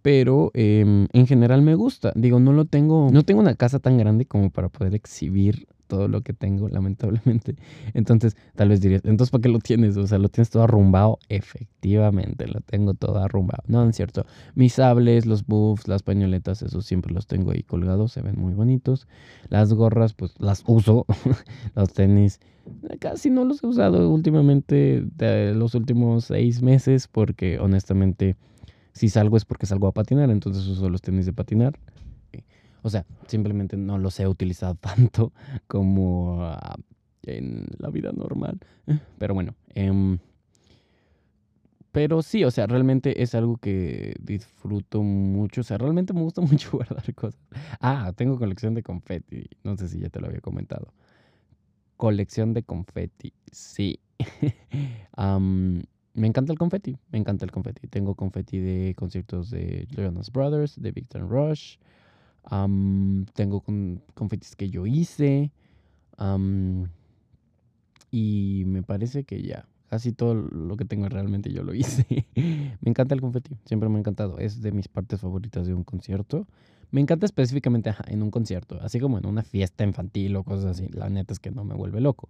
pero 0.00 0.52
em, 0.54 1.08
en 1.12 1.26
general 1.26 1.62
me 1.62 1.74
gusta. 1.74 2.12
Digo, 2.14 2.38
no 2.38 2.52
lo 2.52 2.64
tengo, 2.64 3.10
no 3.10 3.24
tengo 3.24 3.40
una 3.40 3.56
casa 3.56 3.80
tan 3.80 3.98
grande 3.98 4.24
como 4.24 4.50
para 4.50 4.68
poder 4.68 4.94
exhibir 4.94 5.66
todo 5.86 6.08
lo 6.08 6.22
que 6.22 6.32
tengo, 6.32 6.68
lamentablemente. 6.70 7.56
Entonces, 7.94 8.36
tal 8.54 8.70
vez 8.70 8.80
dirías, 8.80 9.02
entonces, 9.04 9.30
¿para 9.30 9.42
qué 9.42 9.48
lo 9.48 9.58
tienes? 9.58 9.96
O 9.96 10.06
sea, 10.06 10.18
¿lo 10.18 10.28
tienes 10.28 10.50
todo 10.50 10.64
arrumbado? 10.64 11.18
Efectivamente, 11.28 12.46
lo 12.46 12.60
tengo 12.60 12.94
todo 12.94 13.18
arrumbado. 13.18 13.62
No, 13.66 13.88
es 13.88 13.96
cierto. 13.96 14.26
Mis 14.54 14.74
sables, 14.74 15.26
los 15.26 15.46
buffs, 15.46 15.88
las 15.88 16.02
pañoletas, 16.02 16.62
eso 16.62 16.82
siempre 16.82 17.12
los 17.12 17.26
tengo 17.26 17.52
ahí 17.52 17.62
colgados, 17.62 18.12
se 18.12 18.22
ven 18.22 18.38
muy 18.38 18.54
bonitos. 18.54 19.06
Las 19.48 19.72
gorras, 19.72 20.14
pues 20.14 20.34
las 20.38 20.62
uso. 20.66 21.06
los 21.74 21.92
tenis, 21.92 22.40
casi 22.98 23.30
no 23.30 23.44
los 23.44 23.62
he 23.62 23.66
usado 23.66 24.10
últimamente, 24.10 25.04
de 25.16 25.54
los 25.54 25.74
últimos 25.74 26.24
seis 26.24 26.62
meses, 26.62 27.08
porque 27.08 27.58
honestamente 27.58 28.36
si 28.96 29.10
salgo 29.10 29.36
es 29.36 29.44
porque 29.44 29.66
salgo 29.66 29.88
a 29.88 29.92
patinar, 29.92 30.30
entonces 30.30 30.66
uso 30.66 30.88
los 30.88 31.02
tenis 31.02 31.26
de 31.26 31.34
patinar. 31.34 31.78
O 32.86 32.88
sea, 32.88 33.04
simplemente 33.26 33.76
no 33.76 33.98
los 33.98 34.20
he 34.20 34.28
utilizado 34.28 34.74
tanto 34.80 35.32
como 35.66 36.38
ah, 36.40 36.76
en 37.24 37.66
la 37.78 37.90
vida 37.90 38.12
normal. 38.12 38.60
Pero 39.18 39.34
bueno, 39.34 39.56
em, 39.74 40.20
pero 41.90 42.22
sí, 42.22 42.44
o 42.44 42.50
sea, 42.52 42.68
realmente 42.68 43.24
es 43.24 43.34
algo 43.34 43.56
que 43.56 44.14
disfruto 44.20 45.02
mucho. 45.02 45.62
O 45.62 45.64
sea, 45.64 45.78
realmente 45.78 46.12
me 46.12 46.20
gusta 46.20 46.40
mucho 46.42 46.70
guardar 46.70 47.12
cosas. 47.16 47.40
Ah, 47.80 48.12
tengo 48.14 48.38
colección 48.38 48.74
de 48.74 48.84
confeti. 48.84 49.50
No 49.64 49.76
sé 49.76 49.88
si 49.88 49.98
ya 49.98 50.08
te 50.08 50.20
lo 50.20 50.28
había 50.28 50.40
comentado. 50.40 50.94
Colección 51.96 52.54
de 52.54 52.62
confeti, 52.62 53.32
sí. 53.50 53.98
me 56.14 56.26
encanta 56.28 56.52
el 56.52 56.58
confeti, 56.58 56.96
me 57.10 57.18
encanta 57.18 57.44
el 57.44 57.50
confeti. 57.50 57.88
Tengo 57.88 58.14
confeti 58.14 58.60
de 58.60 58.94
conciertos 58.94 59.50
de 59.50 59.88
Jonas 59.90 60.30
Brothers, 60.30 60.80
de 60.80 60.92
Victor 60.92 61.28
Rush. 61.28 61.78
Tengo 63.34 63.60
con, 63.60 64.02
confetis 64.14 64.56
que 64.56 64.70
yo 64.70 64.86
hice. 64.86 65.50
y 68.10 68.62
me 68.66 68.82
parece 68.82 69.24
que 69.24 69.42
ya, 69.42 69.66
casi 69.88 70.12
todo 70.12 70.34
lo 70.34 70.76
que 70.76 70.84
tengo 70.84 71.08
realmente 71.08 71.52
yo 71.52 71.62
lo 71.62 71.74
hice. 71.74 72.26
me 72.34 72.90
encanta 72.90 73.14
el 73.14 73.20
confeti, 73.20 73.56
siempre 73.64 73.88
me 73.88 73.96
ha 73.96 74.00
encantado. 74.00 74.38
Es 74.38 74.62
de 74.62 74.72
mis 74.72 74.88
partes 74.88 75.20
favoritas 75.20 75.66
de 75.66 75.74
un 75.74 75.84
concierto. 75.84 76.46
Me 76.92 77.00
encanta 77.00 77.26
específicamente 77.26 77.92
en 78.06 78.22
un 78.22 78.30
concierto, 78.30 78.78
así 78.80 79.00
como 79.00 79.18
en 79.18 79.26
una 79.26 79.42
fiesta 79.42 79.84
infantil 79.84 80.36
o 80.36 80.44
cosas 80.44 80.66
así. 80.66 80.88
La 80.88 81.08
neta 81.10 81.32
es 81.32 81.40
que 81.40 81.50
no 81.50 81.64
me 81.64 81.74
vuelve 81.74 82.00
loco. 82.00 82.28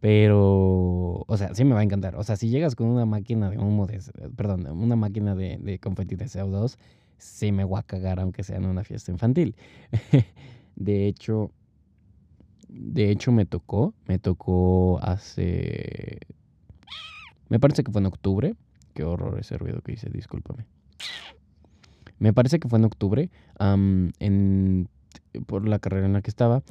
Pero, 0.00 1.24
o 1.26 1.36
sea, 1.38 1.54
sí 1.54 1.64
me 1.64 1.72
va 1.72 1.80
a 1.80 1.82
encantar. 1.82 2.16
O 2.16 2.22
sea, 2.22 2.36
si 2.36 2.50
llegas 2.50 2.74
con 2.74 2.88
una 2.88 3.06
máquina 3.06 3.48
de 3.48 3.56
humo 3.56 3.86
de, 3.86 4.00
perdón, 4.36 4.66
una 4.66 4.94
máquina 4.96 5.34
de, 5.34 5.56
de 5.56 5.78
confeti 5.78 6.16
de 6.16 6.26
CO2, 6.26 6.76
sí 7.18 7.52
me 7.52 7.64
voy 7.64 7.78
a 7.78 7.82
cagar 7.82 8.20
aunque 8.20 8.42
sea 8.42 8.56
en 8.56 8.66
una 8.66 8.84
fiesta 8.84 9.10
infantil. 9.10 9.56
de 10.76 11.06
hecho, 11.06 11.50
de 12.68 13.10
hecho 13.10 13.32
me 13.32 13.46
tocó, 13.46 13.94
me 14.06 14.18
tocó 14.18 14.98
hace, 15.02 16.18
me 17.48 17.58
parece 17.58 17.84
que 17.84 17.92
fue 17.92 18.00
en 18.00 18.06
octubre. 18.06 18.54
Qué 18.94 19.04
horror 19.04 19.38
ese 19.38 19.58
ruido 19.58 19.80
que 19.82 19.92
hice, 19.92 20.08
discúlpame. 20.08 20.66
Me 22.18 22.32
parece 22.32 22.58
que 22.58 22.68
fue 22.68 22.78
en 22.78 22.86
octubre, 22.86 23.30
en, 23.58 24.88
por 25.46 25.68
la 25.68 25.78
carrera 25.78 26.06
en 26.06 26.14
la 26.14 26.22
que 26.22 26.30
estaba. 26.30 26.62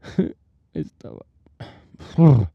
estaba 0.72 1.26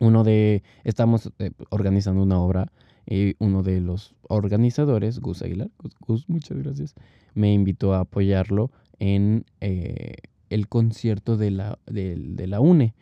uno 0.00 0.24
de, 0.24 0.62
estamos 0.82 1.30
eh, 1.38 1.52
organizando 1.70 2.22
una 2.22 2.40
obra 2.40 2.72
y 3.06 3.34
uno 3.38 3.62
de 3.62 3.80
los 3.80 4.14
organizadores, 4.22 5.20
Gus 5.20 5.42
Aguilar, 5.42 5.70
Gus, 6.00 6.28
muchas 6.28 6.58
gracias, 6.58 6.94
me 7.34 7.52
invitó 7.52 7.94
a 7.94 8.00
apoyarlo 8.00 8.70
en 8.98 9.44
eh, 9.60 10.16
el 10.50 10.68
concierto 10.68 11.36
de 11.36 11.50
la, 11.50 11.78
de, 11.86 12.46
la 12.46 12.60
UNE. 12.60 12.94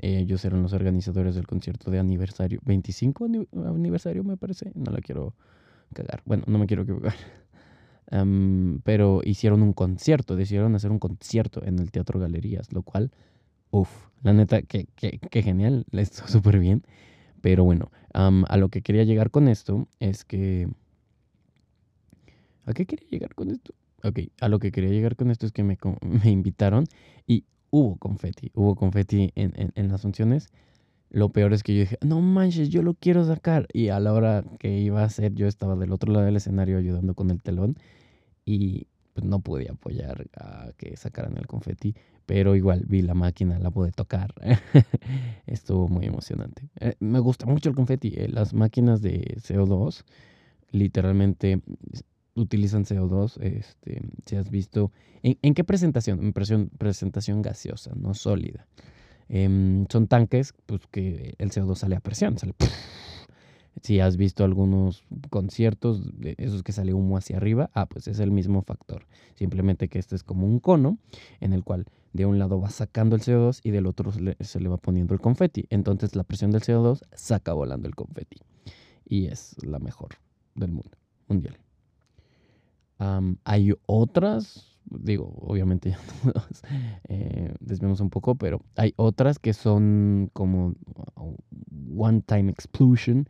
ellos 0.00 0.44
eran 0.44 0.62
los 0.62 0.72
organizadores 0.72 1.34
del 1.34 1.46
concierto 1.46 1.90
de 1.90 1.98
aniversario, 1.98 2.60
25 2.64 3.26
aniversario 3.66 4.24
me 4.24 4.36
parece, 4.36 4.72
no 4.74 4.92
la 4.92 5.00
quiero 5.00 5.34
cagar, 5.94 6.22
bueno, 6.24 6.44
no 6.46 6.58
me 6.58 6.66
quiero 6.66 6.82
equivocar. 6.82 7.14
pero 8.84 9.20
hicieron 9.24 9.62
un 9.62 9.72
concierto, 9.72 10.36
decidieron 10.36 10.74
hacer 10.74 10.90
un 10.90 10.98
concierto 10.98 11.62
en 11.64 11.78
el 11.78 11.90
Teatro 11.90 12.18
Galerías, 12.18 12.72
lo 12.72 12.82
cual 12.82 13.10
Uf, 13.70 13.90
la 14.22 14.32
neta, 14.32 14.62
que, 14.62 14.86
que, 14.96 15.42
genial, 15.42 15.84
está 15.92 16.26
súper 16.26 16.58
bien. 16.58 16.84
Pero 17.40 17.64
bueno, 17.64 17.90
a 18.12 18.56
lo 18.56 18.68
que 18.68 18.82
quería 18.82 19.04
llegar 19.04 19.30
con 19.30 19.48
esto 19.48 19.88
es 20.00 20.24
que... 20.24 20.68
¿A 22.66 22.74
qué 22.74 22.84
quería 22.86 23.08
llegar 23.08 23.34
con 23.34 23.50
esto? 23.50 23.74
Ok, 24.04 24.20
a 24.40 24.48
lo 24.48 24.58
que 24.58 24.70
quería 24.70 24.90
llegar 24.90 25.16
con 25.16 25.30
esto 25.30 25.46
es 25.46 25.52
que 25.52 25.62
me, 25.62 25.78
me 26.02 26.30
invitaron 26.30 26.84
y 27.26 27.44
hubo 27.70 27.96
confeti, 27.96 28.50
hubo 28.54 28.74
confeti 28.76 29.32
en, 29.34 29.52
en, 29.56 29.72
en, 29.74 29.88
las 29.88 30.02
funciones. 30.02 30.48
Lo 31.10 31.30
peor 31.30 31.54
es 31.54 31.62
que 31.62 31.74
yo 31.74 31.80
dije, 31.80 31.98
no 32.02 32.20
manches, 32.20 32.68
yo 32.68 32.82
lo 32.82 32.94
quiero 32.94 33.24
sacar. 33.24 33.66
Y 33.72 33.88
a 33.88 33.98
la 34.00 34.12
hora 34.12 34.44
que 34.58 34.78
iba 34.78 35.02
a 35.02 35.08
ser, 35.08 35.34
yo 35.34 35.46
estaba 35.46 35.74
del 35.76 35.92
otro 35.92 36.12
lado 36.12 36.26
del 36.26 36.36
escenario 36.36 36.78
ayudando 36.78 37.14
con 37.14 37.30
el 37.30 37.42
telón 37.42 37.76
y 38.44 38.86
pues 39.14 39.26
no 39.26 39.40
pude 39.40 39.68
apoyar 39.70 40.26
a 40.36 40.72
que 40.76 40.96
sacaran 40.96 41.36
el 41.38 41.46
confeti 41.46 41.94
pero 42.28 42.54
igual 42.54 42.84
vi 42.86 43.00
la 43.00 43.14
máquina, 43.14 43.58
la 43.58 43.70
pude 43.70 43.90
tocar. 43.90 44.34
Estuvo 45.46 45.88
muy 45.88 46.04
emocionante. 46.04 46.68
Eh, 46.78 46.94
me 47.00 47.20
gusta 47.20 47.46
mucho 47.46 47.70
el 47.70 47.74
confeti. 47.74 48.12
Eh, 48.14 48.28
las 48.28 48.52
máquinas 48.52 49.00
de 49.00 49.38
CO2 49.38 50.04
literalmente 50.70 51.62
utilizan 52.34 52.84
CO2. 52.84 53.40
Este, 53.40 54.02
si 54.26 54.36
has 54.36 54.50
visto, 54.50 54.92
¿en, 55.22 55.54
qué 55.54 55.64
presentación? 55.64 56.20
En 56.22 56.34
presentación 56.34 57.40
gaseosa, 57.40 57.92
no 57.96 58.12
sólida. 58.12 58.66
Em, 59.30 59.86
son 59.88 60.06
tanques 60.06 60.52
pues, 60.66 60.82
que 60.90 61.34
el 61.38 61.50
CO2 61.50 61.76
sale 61.76 61.96
a 61.96 62.00
presión, 62.00 62.36
sale 62.36 62.52
si 63.82 64.00
has 64.00 64.16
visto 64.16 64.44
algunos 64.44 65.04
conciertos 65.30 66.18
de 66.18 66.34
esos 66.38 66.62
que 66.62 66.72
sale 66.72 66.94
humo 66.94 67.16
hacia 67.16 67.36
arriba, 67.36 67.70
ah, 67.74 67.86
pues 67.86 68.08
es 68.08 68.18
el 68.20 68.30
mismo 68.30 68.62
factor. 68.62 69.06
Simplemente 69.34 69.88
que 69.88 69.98
este 69.98 70.16
es 70.16 70.22
como 70.22 70.46
un 70.46 70.60
cono 70.60 70.98
en 71.40 71.52
el 71.52 71.64
cual 71.64 71.86
de 72.12 72.26
un 72.26 72.38
lado 72.38 72.60
va 72.60 72.70
sacando 72.70 73.16
el 73.16 73.22
CO2 73.22 73.60
y 73.62 73.70
del 73.70 73.86
otro 73.86 74.12
se 74.12 74.60
le, 74.60 74.68
va 74.68 74.78
poniendo 74.78 75.14
el 75.14 75.20
confeti. 75.20 75.66
Entonces 75.70 76.16
la 76.16 76.24
presión 76.24 76.50
del 76.50 76.62
CO2 76.62 77.02
saca 77.12 77.52
volando 77.52 77.88
el 77.88 77.94
confeti. 77.94 78.38
Y 79.04 79.26
es 79.26 79.56
la 79.64 79.78
mejor 79.78 80.16
del 80.54 80.72
mundo 80.72 80.98
mundial. 81.28 81.58
hay 83.44 83.72
otras, 83.86 84.78
digo, 84.84 85.34
obviamente 85.40 85.90
ya 86.24 86.48
eh, 87.08 87.54
desviamos 87.60 88.00
un 88.00 88.10
poco, 88.10 88.34
pero 88.34 88.62
hay 88.76 88.94
otras 88.96 89.38
que 89.38 89.52
son 89.52 90.30
como 90.32 90.74
uh, 91.16 91.36
one 91.96 92.22
time 92.22 92.50
explosion 92.50 93.28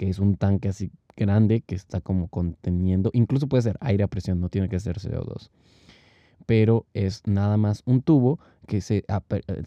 que 0.00 0.08
es 0.08 0.18
un 0.18 0.36
tanque 0.36 0.70
así 0.70 0.90
grande 1.14 1.60
que 1.60 1.74
está 1.74 2.00
como 2.00 2.28
conteniendo, 2.28 3.10
incluso 3.12 3.48
puede 3.48 3.64
ser 3.64 3.76
aire 3.82 4.02
a 4.02 4.08
presión, 4.08 4.40
no 4.40 4.48
tiene 4.48 4.70
que 4.70 4.80
ser 4.80 4.96
CO2, 4.96 5.50
pero 6.46 6.86
es 6.94 7.20
nada 7.26 7.58
más 7.58 7.82
un 7.84 8.00
tubo 8.00 8.40
que 8.66 8.80
se, 8.80 9.04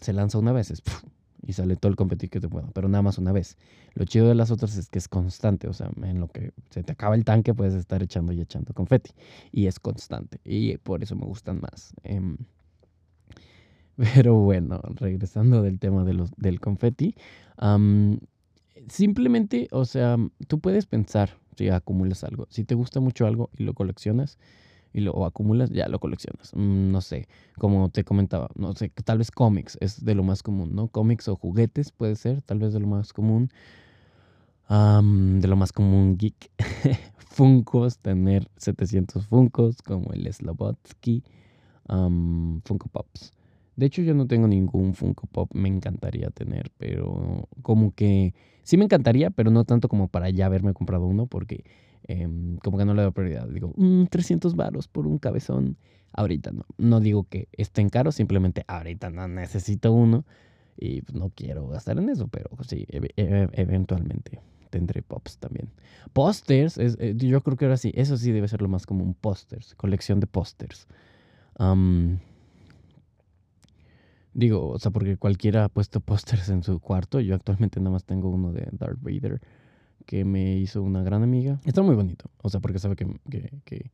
se 0.00 0.12
lanza 0.12 0.38
una 0.38 0.50
vez, 0.50 0.72
es, 0.72 0.82
y 1.46 1.52
sale 1.52 1.76
todo 1.76 1.88
el 1.88 1.94
confeti 1.94 2.26
que 2.26 2.40
te 2.40 2.48
pueda, 2.48 2.66
pero 2.74 2.88
nada 2.88 3.02
más 3.02 3.16
una 3.18 3.30
vez. 3.30 3.56
Lo 3.94 4.06
chido 4.06 4.26
de 4.26 4.34
las 4.34 4.50
otras 4.50 4.76
es 4.76 4.88
que 4.88 4.98
es 4.98 5.06
constante, 5.06 5.68
o 5.68 5.72
sea, 5.72 5.88
en 6.02 6.18
lo 6.18 6.26
que 6.26 6.50
se 6.70 6.82
te 6.82 6.90
acaba 6.90 7.14
el 7.14 7.24
tanque 7.24 7.54
puedes 7.54 7.74
estar 7.74 8.02
echando 8.02 8.32
y 8.32 8.40
echando 8.40 8.74
confeti 8.74 9.12
y 9.52 9.68
es 9.68 9.78
constante 9.78 10.40
y 10.44 10.78
por 10.78 11.04
eso 11.04 11.14
me 11.14 11.26
gustan 11.26 11.60
más. 11.60 11.94
Em, 12.02 12.38
pero 13.96 14.34
bueno, 14.34 14.80
regresando 14.96 15.62
del 15.62 15.78
tema 15.78 16.02
de 16.02 16.14
los, 16.14 16.32
del 16.36 16.58
confeti, 16.58 17.14
simplemente, 18.88 19.68
o 19.70 19.84
sea, 19.84 20.16
tú 20.48 20.60
puedes 20.60 20.86
pensar 20.86 21.38
si 21.56 21.68
acumulas 21.68 22.24
algo, 22.24 22.46
si 22.50 22.64
te 22.64 22.74
gusta 22.74 23.00
mucho 23.00 23.26
algo 23.26 23.50
y 23.56 23.64
lo 23.64 23.74
coleccionas, 23.74 24.38
y 24.94 25.00
lo 25.00 25.26
acumulas, 25.26 25.70
ya 25.70 25.88
lo 25.88 25.98
coleccionas. 25.98 26.52
Mm, 26.54 26.92
no 26.92 27.00
sé, 27.00 27.26
como 27.58 27.88
te 27.90 28.04
comentaba, 28.04 28.48
no 28.54 28.74
sé, 28.74 28.90
tal 29.04 29.18
vez 29.18 29.30
cómics 29.32 29.76
es 29.80 30.04
de 30.04 30.14
lo 30.14 30.22
más 30.22 30.42
común, 30.42 30.74
¿no? 30.74 30.88
Cómics 30.88 31.28
o 31.28 31.36
juguetes 31.36 31.90
puede 31.90 32.14
ser, 32.14 32.42
tal 32.42 32.60
vez 32.60 32.72
de 32.72 32.80
lo 32.80 32.86
más 32.86 33.12
común. 33.12 33.50
de 34.68 35.48
lo 35.48 35.56
más 35.56 35.72
común 35.72 36.16
geek. 36.16 36.50
Funkos, 37.18 37.98
tener 37.98 38.48
700 38.56 39.26
Funkos 39.26 39.82
como 39.82 40.12
el 40.12 40.32
Slobotsky. 40.32 41.24
Funko 41.88 42.88
Pops. 42.92 43.32
De 43.76 43.86
hecho, 43.86 44.02
yo 44.02 44.14
no 44.14 44.26
tengo 44.26 44.46
ningún 44.46 44.94
Funko 44.94 45.26
Pop, 45.26 45.50
me 45.54 45.68
encantaría 45.68 46.30
tener, 46.30 46.70
pero 46.78 47.48
como 47.62 47.92
que 47.94 48.34
sí 48.62 48.76
me 48.76 48.84
encantaría, 48.84 49.30
pero 49.30 49.50
no 49.50 49.64
tanto 49.64 49.88
como 49.88 50.08
para 50.08 50.30
ya 50.30 50.46
haberme 50.46 50.72
comprado 50.74 51.06
uno, 51.06 51.26
porque 51.26 51.64
Em, 52.06 52.58
como 52.58 52.76
que 52.76 52.84
no 52.84 52.94
le 52.94 53.02
doy 53.02 53.12
prioridad. 53.12 53.48
Digo, 53.48 53.72
300 54.10 54.54
mm, 54.54 54.56
varos 54.56 54.88
por 54.88 55.06
un 55.06 55.18
cabezón. 55.18 55.78
Ahorita 56.12 56.52
no. 56.52 56.66
No 56.78 57.00
digo 57.00 57.24
que 57.24 57.48
estén 57.52 57.88
caros, 57.88 58.14
simplemente 58.14 58.64
ahorita 58.68 59.10
no 59.10 59.26
necesito 59.26 59.92
uno. 59.92 60.24
Y 60.76 61.02
pues, 61.02 61.14
no 61.16 61.30
quiero 61.30 61.66
gastar 61.68 61.98
en 61.98 62.08
eso, 62.10 62.28
pero 62.28 62.50
sí, 62.66 62.86
eventualmente 63.16 64.40
tendré 64.70 65.02
pops 65.02 65.38
también. 65.38 65.70
Pósters, 66.12 66.78
eh, 66.78 67.14
yo 67.16 67.40
creo 67.42 67.56
que 67.56 67.64
ahora 67.64 67.76
sí, 67.76 67.92
eso 67.94 68.16
sí 68.16 68.32
debe 68.32 68.48
ser 68.48 68.60
lo 68.60 68.68
más 68.68 68.86
común. 68.86 69.14
Pósters, 69.14 69.74
colección 69.76 70.20
de 70.20 70.26
pósters. 70.26 70.88
Digo, 74.34 74.68
o 74.68 74.78
sea, 74.78 74.90
porque 74.90 75.16
cualquiera 75.16 75.64
ha 75.64 75.68
puesto 75.68 76.00
pósters 76.00 76.48
en 76.50 76.62
su 76.62 76.80
cuarto. 76.80 77.20
Yo 77.20 77.34
actualmente 77.34 77.80
nada 77.80 77.92
más 77.92 78.04
tengo 78.04 78.28
uno 78.28 78.52
de 78.52 78.68
Darth 78.72 79.00
Vader 79.00 79.40
que 80.06 80.24
me 80.24 80.56
hizo 80.56 80.82
una 80.82 81.02
gran 81.02 81.22
amiga. 81.22 81.60
Está 81.64 81.82
muy 81.82 81.94
bonito, 81.94 82.30
o 82.42 82.50
sea, 82.50 82.60
porque 82.60 82.78
sabe 82.78 82.96
que, 82.96 83.06
que, 83.64 83.90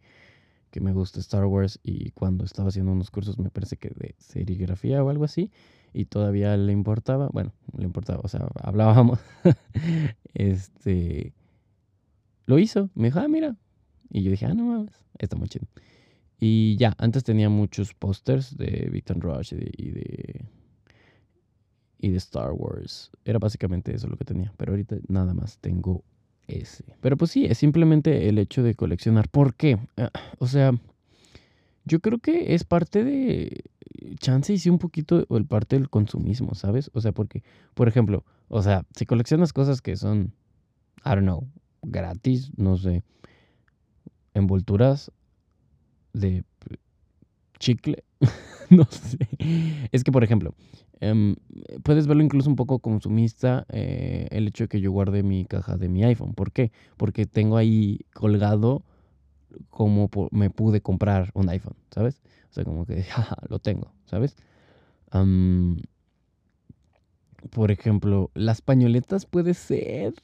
que, 0.70 0.80
me 0.80 0.92
gusta 0.92 1.20
Star 1.20 1.44
Wars 1.44 1.78
y 1.82 2.11
cuando 2.12 2.44
estaba 2.44 2.70
haciendo 2.70 2.90
unos 2.90 3.11
cursos 3.11 3.38
me 3.38 3.50
parece 3.50 3.76
que 3.76 3.90
de 3.90 4.14
serigrafía 4.18 5.04
o 5.04 5.11
algo 5.11 5.25
así 5.25 5.50
y 5.92 6.06
todavía 6.06 6.56
le 6.56 6.73
importaba, 6.73 7.28
bueno, 7.32 7.52
le 7.76 7.85
importaba, 7.85 8.20
o 8.23 8.28
sea, 8.28 8.49
hablábamos, 8.62 9.20
este, 10.35 11.35
lo 12.47 12.59
hizo, 12.59 12.90
me 12.94 13.09
dijo, 13.09 13.20
ah, 13.20 13.28
mira, 13.28 13.56
y 14.09 14.23
yo 14.23 14.30
dije, 14.30 14.47
ah, 14.47 14.54
no 14.54 14.64
mames, 14.64 15.04
está 15.18 15.37
muy 15.37 15.49
chido. 15.49 15.66
Y 16.40 16.76
ya, 16.76 16.94
antes 16.99 17.23
tenía 17.23 17.50
muchos 17.50 17.94
pósters 17.94 18.56
de 18.56 18.88
Victor 18.90 19.20
Rush 19.20 19.52
y 19.52 19.90
de 19.90 20.47
y 22.00 22.11
de 22.11 22.16
Star 22.16 22.52
Wars. 22.52 23.11
Era 23.25 23.38
básicamente 23.38 23.94
eso 23.94 24.09
lo 24.09 24.16
que 24.16 24.25
tenía, 24.25 24.52
pero 24.56 24.73
ahorita 24.73 24.97
nada 25.09 25.35
más 25.35 25.59
tengo 25.59 26.02
ese. 26.49 26.85
Pero 27.00 27.16
pues 27.16 27.30
sí, 27.30 27.44
es 27.44 27.59
simplemente 27.59 28.28
el 28.28 28.38
hecho 28.38 28.62
de 28.62 28.75
coleccionar. 28.75 29.28
¿Por 29.28 29.54
qué? 29.54 29.78
Ah, 29.97 30.11
o 30.38 30.47
sea, 30.47 30.73
yo 31.85 32.00
creo 32.00 32.18
que 32.18 32.54
es 32.54 32.64
parte 32.64 33.04
de 33.04 33.64
chance 34.18 34.52
y 34.52 34.59
sí 34.59 34.70
un 34.70 34.78
poquito 34.78 35.26
el 35.37 35.47
parte 35.47 35.76
del 35.76 35.91
consumismo, 35.91 36.54
¿sabes? 36.54 36.91
O 36.95 37.00
sea, 37.00 37.12
porque, 37.12 37.43
por 37.75 37.88
ejemplo, 37.88 38.25
o 38.49 38.62
sea, 38.62 38.84
si 38.97 39.06
coleccionas 39.06 39.52
cosas 39.52 39.82
que 39.82 39.97
son, 39.97 40.32
I 41.04 41.10
don't 41.10 41.23
know, 41.23 41.49
gratis, 41.82 42.50
no 42.56 42.76
sé, 42.76 43.02
envolturas 44.34 45.12
de 46.12 46.44
chicle, 47.58 48.04
no 48.70 48.84
sé. 48.84 49.18
Es 49.92 50.04
que, 50.04 50.12
por 50.12 50.25
ejemplo, 50.25 50.54
Em, 51.00 51.34
puedes 51.82 52.06
verlo 52.06 52.23
incluso 52.23 52.50
un 52.50 52.56
poco 52.56 52.78
consumista 52.78 53.66
eh, 53.70 54.28
el 54.30 54.46
hecho 54.49 54.64
de 54.64 54.68
que 54.68 54.80
yo 54.80 54.92
guarde 54.92 55.23
mi 55.23 55.46
caja 55.46 55.76
de 55.76 55.88
mi 55.88 56.04
iPhone. 56.04 56.34
¿Por 56.34 56.52
qué? 56.52 56.73
Porque 56.99 57.26
tengo 57.26 57.56
ahí 57.56 58.00
colgado 58.12 58.84
como 59.70 60.10
me 60.30 60.50
pude 60.50 60.82
comprar 60.82 61.30
un 61.34 61.49
iPhone, 61.49 61.76
¿sabes? 61.90 62.23
O 62.50 62.54
sea, 62.54 62.64
como 62.64 62.86
que, 62.86 63.04
lo 63.49 63.58
tengo, 63.60 63.92
¿sabes? 64.04 64.36
Por 67.50 67.70
ejemplo, 67.70 68.30
las 68.34 68.60
pañoletas 68.60 69.26
puede 69.26 69.54
ser 69.54 70.14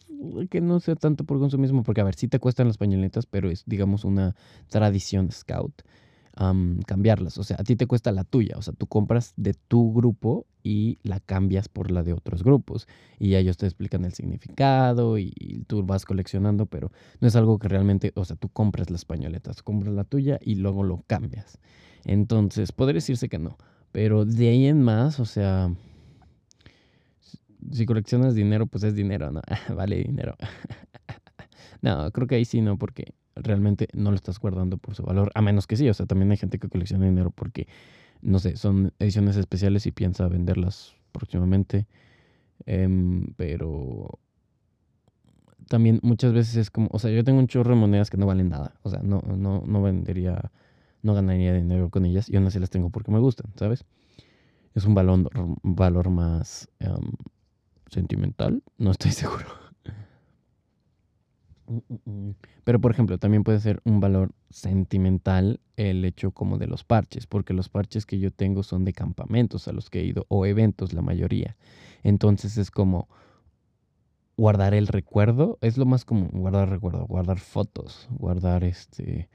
que 0.50 0.60
no 0.60 0.80
sea 0.80 0.96
tanto 0.96 1.24
por 1.24 1.38
consumismo, 1.38 1.82
porque 1.82 2.00
a 2.00 2.04
ver, 2.04 2.14
sí 2.14 2.28
te 2.28 2.38
cuestan 2.38 2.66
las 2.66 2.78
pañoletas, 2.78 3.26
pero 3.26 3.50
es, 3.50 3.64
digamos, 3.66 4.04
una 4.04 4.34
tradición 4.68 5.30
scout 5.32 5.82
cambiarlas. 6.86 7.38
O 7.38 7.44
sea, 7.44 7.56
a 7.58 7.64
ti 7.64 7.76
te 7.76 7.86
cuesta 7.86 8.12
la 8.12 8.24
tuya. 8.24 8.56
O 8.58 8.62
sea, 8.62 8.74
tú 8.74 8.86
compras 8.86 9.32
de 9.36 9.54
tu 9.54 9.92
grupo 9.94 10.46
y 10.62 10.98
la 11.02 11.20
cambias 11.20 11.68
por 11.68 11.90
la 11.90 12.02
de 12.02 12.12
otros 12.12 12.42
grupos. 12.42 12.86
Y 13.18 13.36
ellos 13.36 13.56
te 13.56 13.66
explican 13.66 14.04
el 14.04 14.12
significado 14.12 15.18
y, 15.18 15.64
tú 15.66 15.82
vas 15.84 16.04
coleccionando, 16.04 16.66
pero 16.66 16.92
no 17.20 17.28
es 17.28 17.36
algo 17.36 17.58
que 17.58 17.68
realmente, 17.68 18.12
o 18.14 18.24
sea, 18.24 18.36
tú 18.36 18.48
compras 18.50 18.90
las 18.90 19.04
pañoletas, 19.04 19.62
compras 19.62 19.94
la 19.94 20.04
tuya 20.04 20.38
y 20.42 20.56
luego 20.56 20.82
lo 20.82 21.02
cambias. 21.06 21.58
Entonces, 22.04 22.72
podría 22.72 22.96
decirse 22.96 23.28
que 23.28 23.38
no. 23.38 23.56
Pero 23.92 24.26
de 24.26 24.48
ahí 24.48 24.66
en 24.66 24.82
más, 24.82 25.20
o 25.20 25.24
sea, 25.24 25.72
si 27.72 27.86
coleccionas 27.86 28.34
dinero, 28.34 28.66
pues 28.66 28.84
es 28.84 28.94
dinero, 28.94 29.30
¿no? 29.30 29.42
vale 29.76 29.96
dinero. 29.96 30.36
no, 31.82 32.10
creo 32.12 32.26
que 32.26 32.36
ahí 32.36 32.44
sí 32.44 32.60
no, 32.60 32.78
porque 32.78 33.14
realmente 33.34 33.88
no 33.92 34.10
lo 34.10 34.16
estás 34.16 34.38
guardando 34.38 34.78
por 34.78 34.94
su 34.94 35.02
valor, 35.02 35.30
a 35.34 35.42
menos 35.42 35.66
que 35.66 35.76
sí, 35.76 35.88
o 35.88 35.94
sea, 35.94 36.06
también 36.06 36.30
hay 36.30 36.36
gente 36.36 36.58
que 36.58 36.68
colecciona 36.68 37.04
dinero 37.06 37.30
porque, 37.30 37.68
no 38.22 38.38
sé, 38.38 38.56
son 38.56 38.92
ediciones 38.98 39.36
especiales 39.36 39.86
y 39.86 39.92
piensa 39.92 40.26
venderlas 40.28 40.94
próximamente, 41.12 41.86
em, 42.64 43.26
pero 43.36 44.18
también 45.68 46.00
muchas 46.02 46.32
veces 46.32 46.56
es 46.56 46.70
como, 46.70 46.88
o 46.92 46.98
sea, 46.98 47.10
yo 47.10 47.24
tengo 47.24 47.38
un 47.38 47.48
chorro 47.48 47.74
de 47.74 47.80
monedas 47.80 48.10
que 48.10 48.16
no 48.16 48.26
valen 48.26 48.48
nada, 48.48 48.74
o 48.82 48.90
sea, 48.90 49.00
no, 49.02 49.20
no, 49.20 49.62
no 49.66 49.82
vendería, 49.82 50.50
no 51.02 51.14
ganaría 51.14 51.52
dinero 51.52 51.90
con 51.90 52.06
ellas 52.06 52.28
y 52.28 52.36
aún 52.36 52.46
así 52.46 52.58
las 52.58 52.70
tengo 52.70 52.90
porque 52.90 53.10
me 53.10 53.18
gustan, 53.18 53.52
¿sabes? 53.56 53.84
Es 54.74 54.84
un 54.84 54.94
valor, 54.94 55.30
valor 55.62 56.10
más 56.10 56.68
em, 56.80 57.12
sentimental, 57.88 58.62
no 58.78 58.90
estoy 58.90 59.10
seguro. 59.12 59.46
Mm, 61.66 61.78
mm, 61.88 62.10
mm. 62.28 62.34
Pero, 62.64 62.80
por 62.80 62.92
ejemplo, 62.92 63.18
también 63.18 63.44
puede 63.44 63.60
ser 63.60 63.80
un 63.84 64.00
valor 64.00 64.32
sentimental 64.50 65.60
el 65.76 66.04
hecho 66.04 66.30
como 66.30 66.58
de 66.58 66.66
los 66.66 66.84
parches, 66.84 67.26
porque 67.26 67.54
los 67.54 67.68
parches 67.68 68.06
que 68.06 68.18
yo 68.18 68.30
tengo 68.30 68.62
son 68.62 68.84
de 68.84 68.92
campamentos 68.92 69.68
a 69.68 69.72
los 69.72 69.90
que 69.90 70.00
he 70.00 70.04
ido, 70.04 70.26
o 70.28 70.46
eventos 70.46 70.92
la 70.92 71.02
mayoría. 71.02 71.56
Entonces 72.02 72.56
es 72.56 72.70
como 72.70 73.08
guardar 74.36 74.74
el 74.74 74.86
recuerdo, 74.86 75.58
es 75.60 75.78
lo 75.78 75.86
más 75.86 76.04
común, 76.04 76.30
guardar 76.32 76.68
recuerdo, 76.68 77.06
guardar 77.06 77.38
fotos, 77.38 78.06
guardar 78.10 78.64
este 78.64 79.28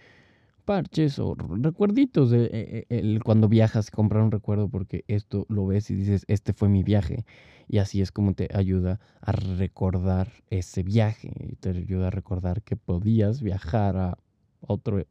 parches 0.62 1.20
o 1.20 1.36
recuerditos 1.36 2.32
de 2.32 2.46
eh, 2.46 2.86
eh, 2.90 3.20
cuando 3.24 3.50
viajas, 3.50 3.92
comprar 3.92 4.24
un 4.24 4.32
recuerdo 4.32 4.70
porque 4.70 5.04
esto 5.08 5.46
lo 5.50 5.66
ves 5.66 5.90
y 5.90 5.96
dices, 5.96 6.26
este 6.28 6.54
fue 6.54 6.70
mi 6.70 6.84
viaje. 6.84 7.26
Y 7.68 7.80
así 7.80 8.02
es 8.02 8.12
como 8.12 8.34
te 8.34 8.50
ayuda 8.54 9.00
a 9.22 9.32
recordar 9.32 10.32
ese 10.50 10.84
viaje. 10.84 11.32
Y 11.40 11.56
te 11.56 11.70
ayuda 11.70 12.08
a 12.08 12.12
recordar 12.12 12.62
que 12.62 12.76
podías 12.76 13.42
viajar 13.42 13.98
a 13.98 14.18
otro 14.62 15.06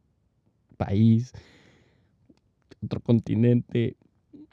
país, 0.77 1.33
otro 2.83 3.01
continente 3.01 3.97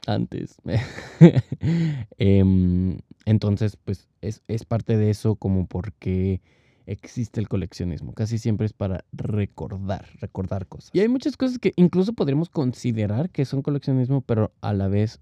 antes. 0.07 0.57
Em, 2.17 2.99
entonces, 3.25 3.75
pues 3.77 4.07
es, 4.21 4.41
es 4.47 4.65
parte 4.65 4.97
de 4.97 5.09
eso 5.09 5.35
como 5.35 5.67
porque 5.67 6.41
existe 6.91 7.39
el 7.39 7.47
coleccionismo. 7.47 8.13
Casi 8.13 8.37
siempre 8.37 8.65
es 8.65 8.73
para 8.73 9.05
recordar, 9.11 10.07
recordar 10.19 10.67
cosas. 10.67 10.89
Y 10.93 10.99
hay 10.99 11.07
muchas 11.07 11.37
cosas 11.37 11.59
que 11.59 11.73
incluso 11.75 12.13
podríamos 12.13 12.49
considerar 12.49 13.29
que 13.29 13.45
son 13.45 13.61
coleccionismo, 13.61 14.21
pero 14.21 14.51
a 14.61 14.73
la 14.73 14.87
vez 14.87 15.21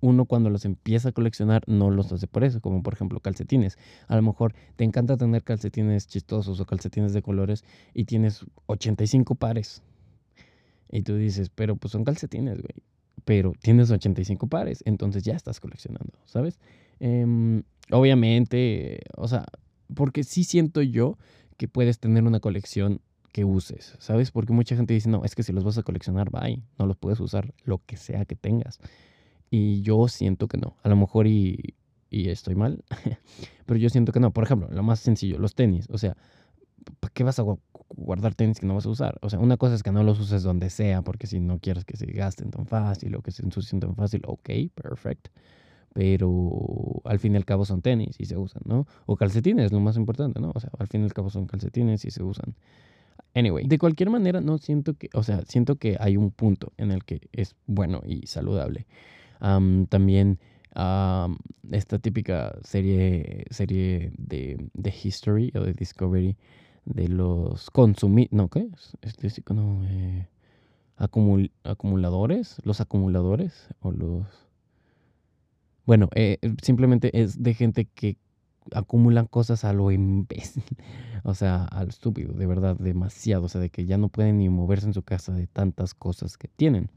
uno 0.00 0.24
cuando 0.24 0.50
los 0.50 0.64
empieza 0.64 1.10
a 1.10 1.12
coleccionar 1.12 1.62
no 1.66 1.90
los 1.90 2.10
hace 2.12 2.26
por 2.26 2.42
eso, 2.42 2.60
como 2.60 2.82
por 2.82 2.94
ejemplo 2.94 3.20
calcetines. 3.20 3.78
A 4.08 4.16
lo 4.16 4.22
mejor 4.22 4.54
te 4.76 4.84
encanta 4.84 5.16
tener 5.16 5.44
calcetines 5.44 6.08
chistosos 6.08 6.58
o 6.58 6.66
calcetines 6.66 7.12
de 7.12 7.22
colores 7.22 7.64
y 7.94 8.04
tienes 8.04 8.44
85 8.66 9.36
pares. 9.36 9.82
Y 10.90 11.02
tú 11.02 11.16
dices, 11.16 11.50
pero 11.50 11.76
pues 11.76 11.92
son 11.92 12.04
calcetines, 12.04 12.60
güey. 12.60 12.82
Pero 13.24 13.52
tienes 13.60 13.90
85 13.90 14.48
pares, 14.48 14.82
entonces 14.86 15.22
ya 15.22 15.34
estás 15.34 15.60
coleccionando, 15.60 16.18
¿sabes? 16.24 16.58
Em, 16.98 17.62
obviamente, 17.90 19.00
o 19.16 19.28
sea, 19.28 19.44
porque 19.94 20.24
sí 20.24 20.44
siento 20.44 20.82
yo 20.82 21.18
que 21.56 21.68
puedes 21.68 21.98
tener 21.98 22.24
una 22.24 22.40
colección 22.40 23.00
que 23.32 23.44
uses, 23.44 23.96
¿sabes? 23.98 24.30
Porque 24.30 24.52
mucha 24.52 24.76
gente 24.76 24.94
dice, 24.94 25.08
no, 25.08 25.24
es 25.24 25.34
que 25.34 25.42
si 25.42 25.52
los 25.52 25.64
vas 25.64 25.78
a 25.78 25.82
coleccionar, 25.82 26.30
bye, 26.30 26.62
no 26.78 26.86
los 26.86 26.96
puedes 26.96 27.20
usar, 27.20 27.54
lo 27.64 27.80
que 27.86 27.96
sea 27.96 28.24
que 28.24 28.36
tengas. 28.36 28.80
Y 29.50 29.82
yo 29.82 30.08
siento 30.08 30.48
que 30.48 30.58
no. 30.58 30.76
A 30.82 30.88
lo 30.88 30.96
mejor 30.96 31.26
y, 31.26 31.74
y 32.10 32.28
estoy 32.28 32.54
mal, 32.54 32.84
pero 33.66 33.78
yo 33.78 33.88
siento 33.88 34.12
que 34.12 34.20
no. 34.20 34.32
Por 34.32 34.44
ejemplo, 34.44 34.68
lo 34.70 34.82
más 34.82 35.00
sencillo, 35.00 35.38
los 35.38 35.54
tenis. 35.54 35.86
O 35.90 35.98
sea, 35.98 36.16
¿para 36.98 37.12
qué 37.12 37.24
vas 37.24 37.38
a 37.38 37.44
guardar 37.88 38.34
tenis 38.34 38.60
que 38.60 38.66
no 38.66 38.74
vas 38.74 38.86
a 38.86 38.90
usar? 38.90 39.18
O 39.22 39.30
sea, 39.30 39.38
una 39.38 39.56
cosa 39.56 39.74
es 39.74 39.82
que 39.82 39.92
no 39.92 40.02
los 40.02 40.18
uses 40.18 40.42
donde 40.42 40.70
sea, 40.70 41.02
porque 41.02 41.26
si 41.26 41.40
no 41.40 41.58
quieres 41.58 41.84
que 41.84 41.96
se 41.96 42.06
gasten 42.06 42.50
tan 42.50 42.66
fácil 42.66 43.14
o 43.14 43.22
que 43.22 43.30
se 43.30 43.44
ensucien 43.44 43.80
tan 43.80 43.94
fácil, 43.94 44.22
ok, 44.26 44.50
perfecto. 44.74 45.30
Pero 45.92 47.02
al 47.04 47.18
fin 47.18 47.34
y 47.34 47.36
al 47.36 47.44
cabo 47.44 47.64
son 47.64 47.82
tenis 47.82 48.16
y 48.18 48.26
se 48.26 48.36
usan, 48.36 48.62
¿no? 48.64 48.86
O 49.06 49.16
calcetines, 49.16 49.72
lo 49.72 49.80
más 49.80 49.96
importante, 49.96 50.40
¿no? 50.40 50.52
O 50.54 50.60
sea, 50.60 50.70
al 50.78 50.86
fin 50.86 51.00
y 51.02 51.04
al 51.04 51.12
cabo 51.12 51.30
son 51.30 51.46
calcetines 51.46 52.04
y 52.04 52.10
se 52.10 52.22
usan. 52.22 52.54
Anyway, 53.34 53.66
de 53.66 53.78
cualquier 53.78 54.10
manera, 54.10 54.40
no 54.40 54.58
siento 54.58 54.94
que, 54.94 55.10
o 55.14 55.22
sea, 55.22 55.42
siento 55.46 55.76
que 55.76 55.96
hay 56.00 56.16
un 56.16 56.30
punto 56.30 56.72
en 56.76 56.90
el 56.90 57.04
que 57.04 57.20
es 57.32 57.54
bueno 57.66 58.02
y 58.04 58.26
saludable. 58.26 58.86
también 59.88 60.38
esta 61.72 61.98
típica 61.98 62.56
serie, 62.62 63.44
serie 63.50 64.12
de, 64.16 64.68
de, 64.72 64.94
History 65.02 65.52
o 65.56 65.60
de 65.60 65.72
Discovery 65.72 66.36
de 66.84 67.08
los 67.08 67.70
consumidores, 67.70 68.32
no, 68.32 68.48
¿qué 68.48 68.68
es? 68.72 69.42
No, 69.50 69.84
eh, 69.84 70.28
acumuladores, 70.96 72.60
los 72.64 72.80
acumuladores 72.80 73.68
o 73.80 73.90
los... 73.90 74.26
Bueno, 75.86 76.08
eh, 76.14 76.38
simplemente 76.62 77.20
es 77.20 77.42
de 77.42 77.54
gente 77.54 77.86
que 77.86 78.16
acumulan 78.74 79.26
cosas 79.26 79.64
a 79.64 79.72
lo 79.72 79.90
imbécil, 79.90 80.62
o 81.24 81.34
sea, 81.34 81.64
al 81.64 81.88
estúpido, 81.88 82.32
de 82.32 82.46
verdad, 82.46 82.76
demasiado, 82.78 83.44
o 83.44 83.48
sea, 83.48 83.60
de 83.60 83.70
que 83.70 83.86
ya 83.86 83.98
no 83.98 84.08
pueden 84.08 84.38
ni 84.38 84.48
moverse 84.48 84.86
en 84.86 84.94
su 84.94 85.02
casa 85.02 85.32
de 85.32 85.46
tantas 85.46 85.94
cosas 85.94 86.36
que 86.36 86.48
tienen. 86.48 86.90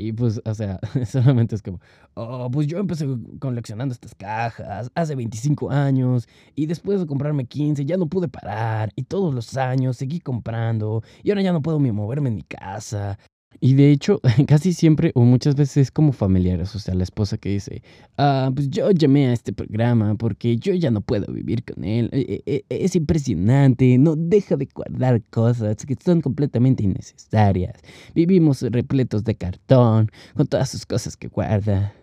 Y 0.00 0.12
pues, 0.12 0.40
o 0.44 0.54
sea, 0.54 0.78
solamente 1.06 1.56
es 1.56 1.62
como, 1.62 1.80
oh, 2.14 2.48
pues 2.52 2.68
yo 2.68 2.78
empecé 2.78 3.06
coleccionando 3.40 3.92
estas 3.92 4.14
cajas 4.14 4.92
hace 4.94 5.16
25 5.16 5.70
años 5.72 6.28
y 6.54 6.66
después 6.66 7.00
de 7.00 7.06
comprarme 7.06 7.46
15 7.46 7.84
ya 7.84 7.96
no 7.96 8.06
pude 8.06 8.28
parar 8.28 8.92
y 8.94 9.02
todos 9.02 9.34
los 9.34 9.56
años 9.56 9.96
seguí 9.96 10.20
comprando 10.20 11.02
y 11.24 11.30
ahora 11.30 11.42
ya 11.42 11.52
no 11.52 11.62
puedo 11.62 11.80
ni 11.80 11.90
moverme 11.90 12.28
en 12.28 12.36
mi 12.36 12.44
casa 12.44 13.18
y 13.60 13.74
de 13.74 13.90
hecho, 13.90 14.20
casi 14.46 14.72
siempre 14.72 15.10
o 15.14 15.22
muchas 15.22 15.56
veces 15.56 15.76
es 15.78 15.90
como 15.90 16.12
familiares, 16.12 16.74
o 16.74 16.78
sea, 16.78 16.94
la 16.94 17.02
esposa 17.02 17.38
que 17.38 17.50
dice, 17.50 17.82
ah, 18.16 18.50
pues 18.54 18.68
yo 18.70 18.90
llamé 18.90 19.28
a 19.28 19.32
este 19.32 19.52
programa 19.52 20.14
porque 20.14 20.56
yo 20.56 20.74
ya 20.74 20.90
no 20.90 21.00
puedo 21.00 21.32
vivir 21.32 21.64
con 21.64 21.84
él, 21.84 22.08
e, 22.12 22.42
e, 22.46 22.64
e, 22.68 22.84
es 22.84 22.94
impresionante, 22.94 23.98
no 23.98 24.14
deja 24.16 24.56
de 24.56 24.68
guardar 24.72 25.22
cosas 25.30 25.84
que 25.84 25.96
son 26.02 26.20
completamente 26.20 26.84
innecesarias, 26.84 27.80
vivimos 28.14 28.62
repletos 28.62 29.24
de 29.24 29.34
cartón, 29.34 30.10
con 30.34 30.46
todas 30.46 30.70
sus 30.70 30.86
cosas 30.86 31.16
que 31.16 31.28
guarda. 31.28 31.94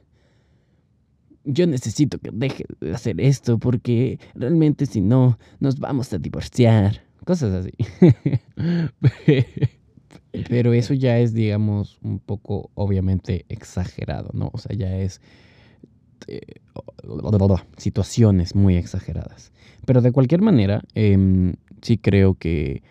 Yo 1.47 1.67
necesito 1.67 2.17
que 2.17 2.31
deje 2.34 2.65
de 2.81 2.93
hacer 2.93 3.21
esto 3.21 3.60
porque 3.60 4.19
realmente 4.34 4.88
si 4.88 4.99
no, 4.99 5.38
nos 5.60 5.79
vamos 5.79 6.12
a 6.12 6.17
divorciar. 6.17 7.03
Cosas 7.23 7.53
así. 7.53 7.71
Pero 10.50 10.74
eso 10.74 10.93
ya 10.93 11.19
es, 11.19 11.34
digamos, 11.34 11.98
un 12.02 12.19
poco 12.19 12.69
obviamente 12.76 13.45
exagerado, 13.50 14.30
¿no? 14.34 14.50
O 14.54 14.58
sea, 14.58 14.76
ya 14.76 14.98
es 14.98 15.21
eh, 16.28 16.41
situaciones 17.78 18.56
muy 18.56 18.76
exageradas. 18.76 19.52
Pero 19.86 20.02
de 20.02 20.12
cualquier 20.12 20.41
manera, 20.41 20.82
em, 20.95 21.54
sí 21.82 21.98
creo 21.98 22.34
que 22.36 22.82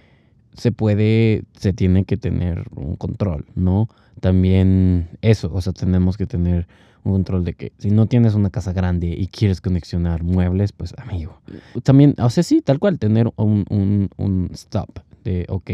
se 0.57 0.71
puede, 0.73 1.45
se 1.59 1.73
tiene 1.73 2.05
que 2.05 2.17
tener 2.17 2.65
un 2.77 2.97
control, 2.97 3.47
¿no? 3.55 3.89
También 4.21 5.09
eso, 5.21 5.51
o 5.53 5.61
sea, 5.61 5.73
tenemos 5.73 6.17
que 6.17 6.27
tener 6.27 6.69
un 7.03 7.13
control 7.13 7.45
de 7.45 7.55
que 7.55 7.73
si 7.79 7.91
no 7.91 8.07
tienes 8.07 8.35
una 8.35 8.51
casa 8.51 8.73
grande 8.73 9.09
y 9.09 9.27
quieres 9.27 9.61
conexionar 9.61 10.23
muebles, 10.23 10.73
pues 10.73 10.95
amigo. 10.97 11.41
También, 11.83 12.15
o 12.19 12.31
sea, 12.31 12.43
sí, 12.43 12.63
tal 12.63 12.79
cual, 12.79 12.99
tener 12.99 13.31
un, 13.37 13.65
un, 13.69 14.11
un 14.17 14.51
stop 14.53 15.01
de, 15.25 15.47
ok, 15.49 15.71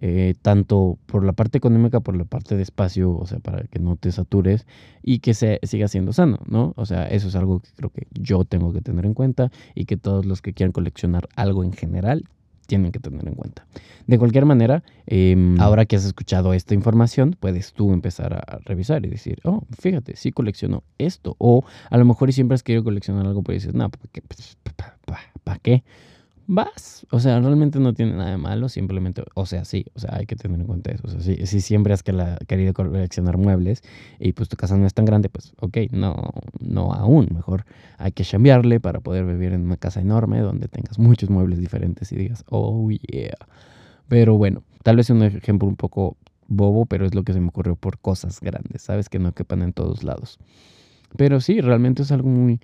eh, 0.00 0.34
tanto 0.40 0.98
por 1.06 1.24
la 1.24 1.32
parte 1.32 1.58
económica, 1.58 2.00
por 2.00 2.16
la 2.16 2.24
parte 2.24 2.56
de 2.56 2.62
espacio, 2.62 3.14
o 3.14 3.26
sea, 3.26 3.38
para 3.38 3.64
que 3.64 3.78
no 3.78 3.96
te 3.96 4.10
satures 4.12 4.66
y 5.02 5.18
que 5.18 5.34
se 5.34 5.60
siga 5.62 5.88
siendo 5.88 6.12
sano, 6.12 6.38
¿no? 6.46 6.72
O 6.76 6.86
sea, 6.86 7.06
eso 7.06 7.28
es 7.28 7.36
algo 7.36 7.60
que 7.60 7.68
creo 7.76 7.90
que 7.90 8.06
yo 8.12 8.44
tengo 8.44 8.72
que 8.72 8.80
tener 8.80 9.04
en 9.04 9.14
cuenta 9.14 9.50
y 9.74 9.84
que 9.84 9.96
todos 9.96 10.24
los 10.24 10.40
que 10.40 10.54
quieran 10.54 10.72
coleccionar 10.72 11.28
algo 11.36 11.64
en 11.64 11.72
general 11.72 12.24
tienen 12.66 12.92
que 12.92 13.00
tener 13.00 13.26
en 13.26 13.34
cuenta. 13.34 13.66
De 14.06 14.16
cualquier 14.16 14.46
manera, 14.46 14.84
em, 15.06 15.60
ahora 15.60 15.86
que 15.86 15.96
has 15.96 16.04
escuchado 16.04 16.54
esta 16.54 16.72
información, 16.72 17.36
puedes 17.38 17.72
tú 17.72 17.92
empezar 17.92 18.32
a 18.32 18.58
revisar 18.64 19.04
y 19.04 19.08
decir, 19.08 19.40
oh, 19.44 19.64
fíjate, 19.78 20.14
sí 20.14 20.30
colecciono 20.30 20.84
esto. 20.96 21.34
O 21.38 21.64
a 21.90 21.98
lo 21.98 22.04
mejor 22.04 22.30
y 22.30 22.32
siempre 22.32 22.54
has 22.54 22.62
querido 22.62 22.84
coleccionar 22.84 23.26
algo, 23.26 23.42
pero 23.42 23.54
dices, 23.54 23.74
no, 23.74 23.90
¿para 23.90 24.08
qué? 24.12 24.22
¿Para 25.42 25.58
qué? 25.58 25.82
Vas. 26.50 27.06
O 27.10 27.20
sea, 27.20 27.40
realmente 27.40 27.78
no 27.78 27.94
tiene 27.94 28.12
nada 28.12 28.30
de 28.30 28.36
malo, 28.36 28.68
simplemente, 28.68 29.22
o 29.34 29.46
sea, 29.46 29.64
sí, 29.64 29.86
o 29.94 30.00
sea, 30.00 30.16
hay 30.16 30.26
que 30.26 30.36
tener 30.36 30.60
en 30.60 30.66
cuenta 30.66 30.90
eso. 30.90 31.06
O 31.06 31.08
sea, 31.08 31.20
si, 31.20 31.60
siempre 31.60 31.94
has 31.94 32.02
querido 32.02 32.74
coleccionar 32.74 33.38
muebles 33.38 33.82
y 34.18 34.32
pues 34.32 34.48
tu 34.48 34.56
casa 34.56 34.76
no 34.76 34.86
es 34.86 34.94
tan 34.94 35.04
grande, 35.04 35.28
pues 35.28 35.52
ok, 35.60 35.78
no, 35.92 36.32
no 36.58 36.92
aún, 36.92 37.28
mejor 37.32 37.64
hay 37.98 38.12
que 38.12 38.24
cambiarle 38.24 38.80
para 38.80 39.00
poder 39.00 39.24
vivir 39.24 39.52
en 39.52 39.62
una 39.62 39.76
casa 39.76 40.00
enorme 40.00 40.40
donde 40.40 40.68
tengas 40.68 40.98
muchos 40.98 41.30
muebles 41.30 41.60
diferentes 41.60 42.10
y 42.12 42.16
digas, 42.16 42.44
oh 42.50 42.90
yeah. 42.90 43.36
Pero 44.08 44.36
bueno, 44.36 44.64
tal 44.82 44.96
vez 44.96 45.08
un 45.10 45.22
ejemplo 45.22 45.68
un 45.68 45.76
poco 45.76 46.16
bobo, 46.48 46.84
pero 46.86 47.06
es 47.06 47.14
lo 47.14 47.22
que 47.22 47.32
se 47.32 47.40
me 47.40 47.48
ocurrió 47.48 47.76
por 47.76 47.98
cosas 47.98 48.40
grandes, 48.40 48.82
¿sabes? 48.82 49.08
Que 49.08 49.20
no 49.20 49.32
quepan 49.32 49.62
en 49.62 49.72
todos 49.72 50.02
lados. 50.02 50.38
Pero 51.16 51.40
sí, 51.40 51.60
realmente 51.60 52.02
es 52.02 52.10
algo 52.10 52.28
muy, 52.28 52.60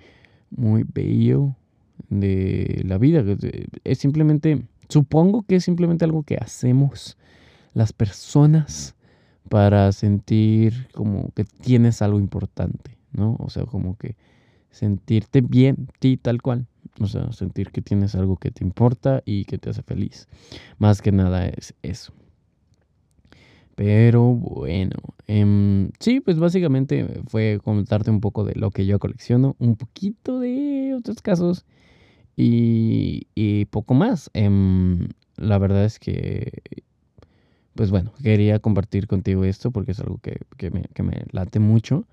muy 0.51 0.83
bello, 0.83 1.55
de 2.09 2.83
la 2.85 2.97
vida. 2.97 3.23
Es 3.83 3.99
simplemente, 3.99 4.63
supongo 4.89 5.43
que 5.43 5.57
es 5.57 5.63
simplemente 5.63 6.05
algo 6.05 6.23
que 6.23 6.37
hacemos 6.37 7.17
las 7.73 7.93
personas 7.93 8.95
para 9.49 9.91
sentir 9.91 10.87
como 10.93 11.31
que 11.35 11.43
tienes 11.45 12.01
algo 12.01 12.19
importante, 12.19 12.97
¿no? 13.11 13.35
O 13.39 13.49
sea, 13.49 13.65
como 13.65 13.97
que 13.97 14.15
sentirte 14.71 15.41
bien, 15.41 15.87
ti 15.99 16.17
tal 16.17 16.41
cual. 16.41 16.67
O 16.99 17.07
sea, 17.07 17.31
sentir 17.31 17.71
que 17.71 17.81
tienes 17.81 18.15
algo 18.15 18.37
que 18.37 18.51
te 18.51 18.63
importa 18.63 19.21
y 19.25 19.45
que 19.45 19.57
te 19.57 19.69
hace 19.69 19.83
feliz. 19.83 20.27
Más 20.79 21.01
que 21.01 21.11
nada 21.11 21.47
es 21.47 21.75
eso. 21.83 22.13
Pero 23.75 24.33
bueno, 24.33 24.95
em, 25.27 25.91
sí, 25.99 26.19
pues 26.19 26.39
básicamente 26.39 27.21
fue 27.27 27.59
contarte 27.63 28.09
un 28.09 28.21
poco 28.21 28.43
de 28.43 28.55
lo 28.55 28.71
que 28.71 28.87
yo 28.87 28.97
colecciono, 28.97 29.55
un 29.59 29.75
poquito 29.75 30.39
de 30.39 30.95
otros 30.97 31.21
casos 31.21 31.63
y, 32.37 33.65
poco 33.65 33.93
más. 33.95 34.29
Em, 34.33 35.09
la 35.35 35.57
verdad 35.57 35.85
es 35.85 35.99
que, 35.99 36.51
pues 37.73 37.91
bueno, 37.91 38.13
quería 38.23 38.59
compartir 38.59 39.07
contigo 39.07 39.43
esto 39.43 39.71
porque 39.71 39.91
es 39.91 39.99
algo 39.99 40.19
que, 40.19 40.71
me, 40.71 40.83
que 40.93 41.03
me 41.03 41.25
late 41.31 41.59
mucho. 41.59 42.07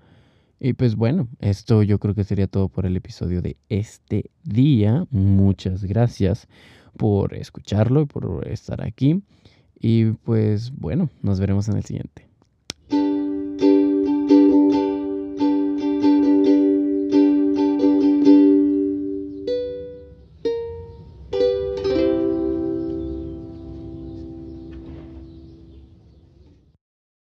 Y 0.59 0.73
pues 0.73 0.95
bueno, 0.95 1.27
esto 1.39 1.83
yo 1.83 1.99
creo 1.99 2.15
que 2.15 2.23
sería 2.23 2.47
todo 2.47 2.69
por 2.69 2.85
el 2.85 2.95
episodio 2.95 3.41
de 3.41 3.57
este 3.69 4.31
día. 4.43 5.05
Muchas 5.11 5.83
gracias 5.83 6.47
por 6.97 7.35
escucharlo 7.35 8.01
y 8.01 8.05
por 8.05 8.47
estar 8.47 8.81
aquí. 8.81 9.21
Y 9.79 10.11
pues 10.11 10.71
bueno, 10.71 11.09
nos 11.21 11.39
veremos 11.39 11.67
en 11.69 11.77
el 11.77 11.85
siguiente. 11.85 12.27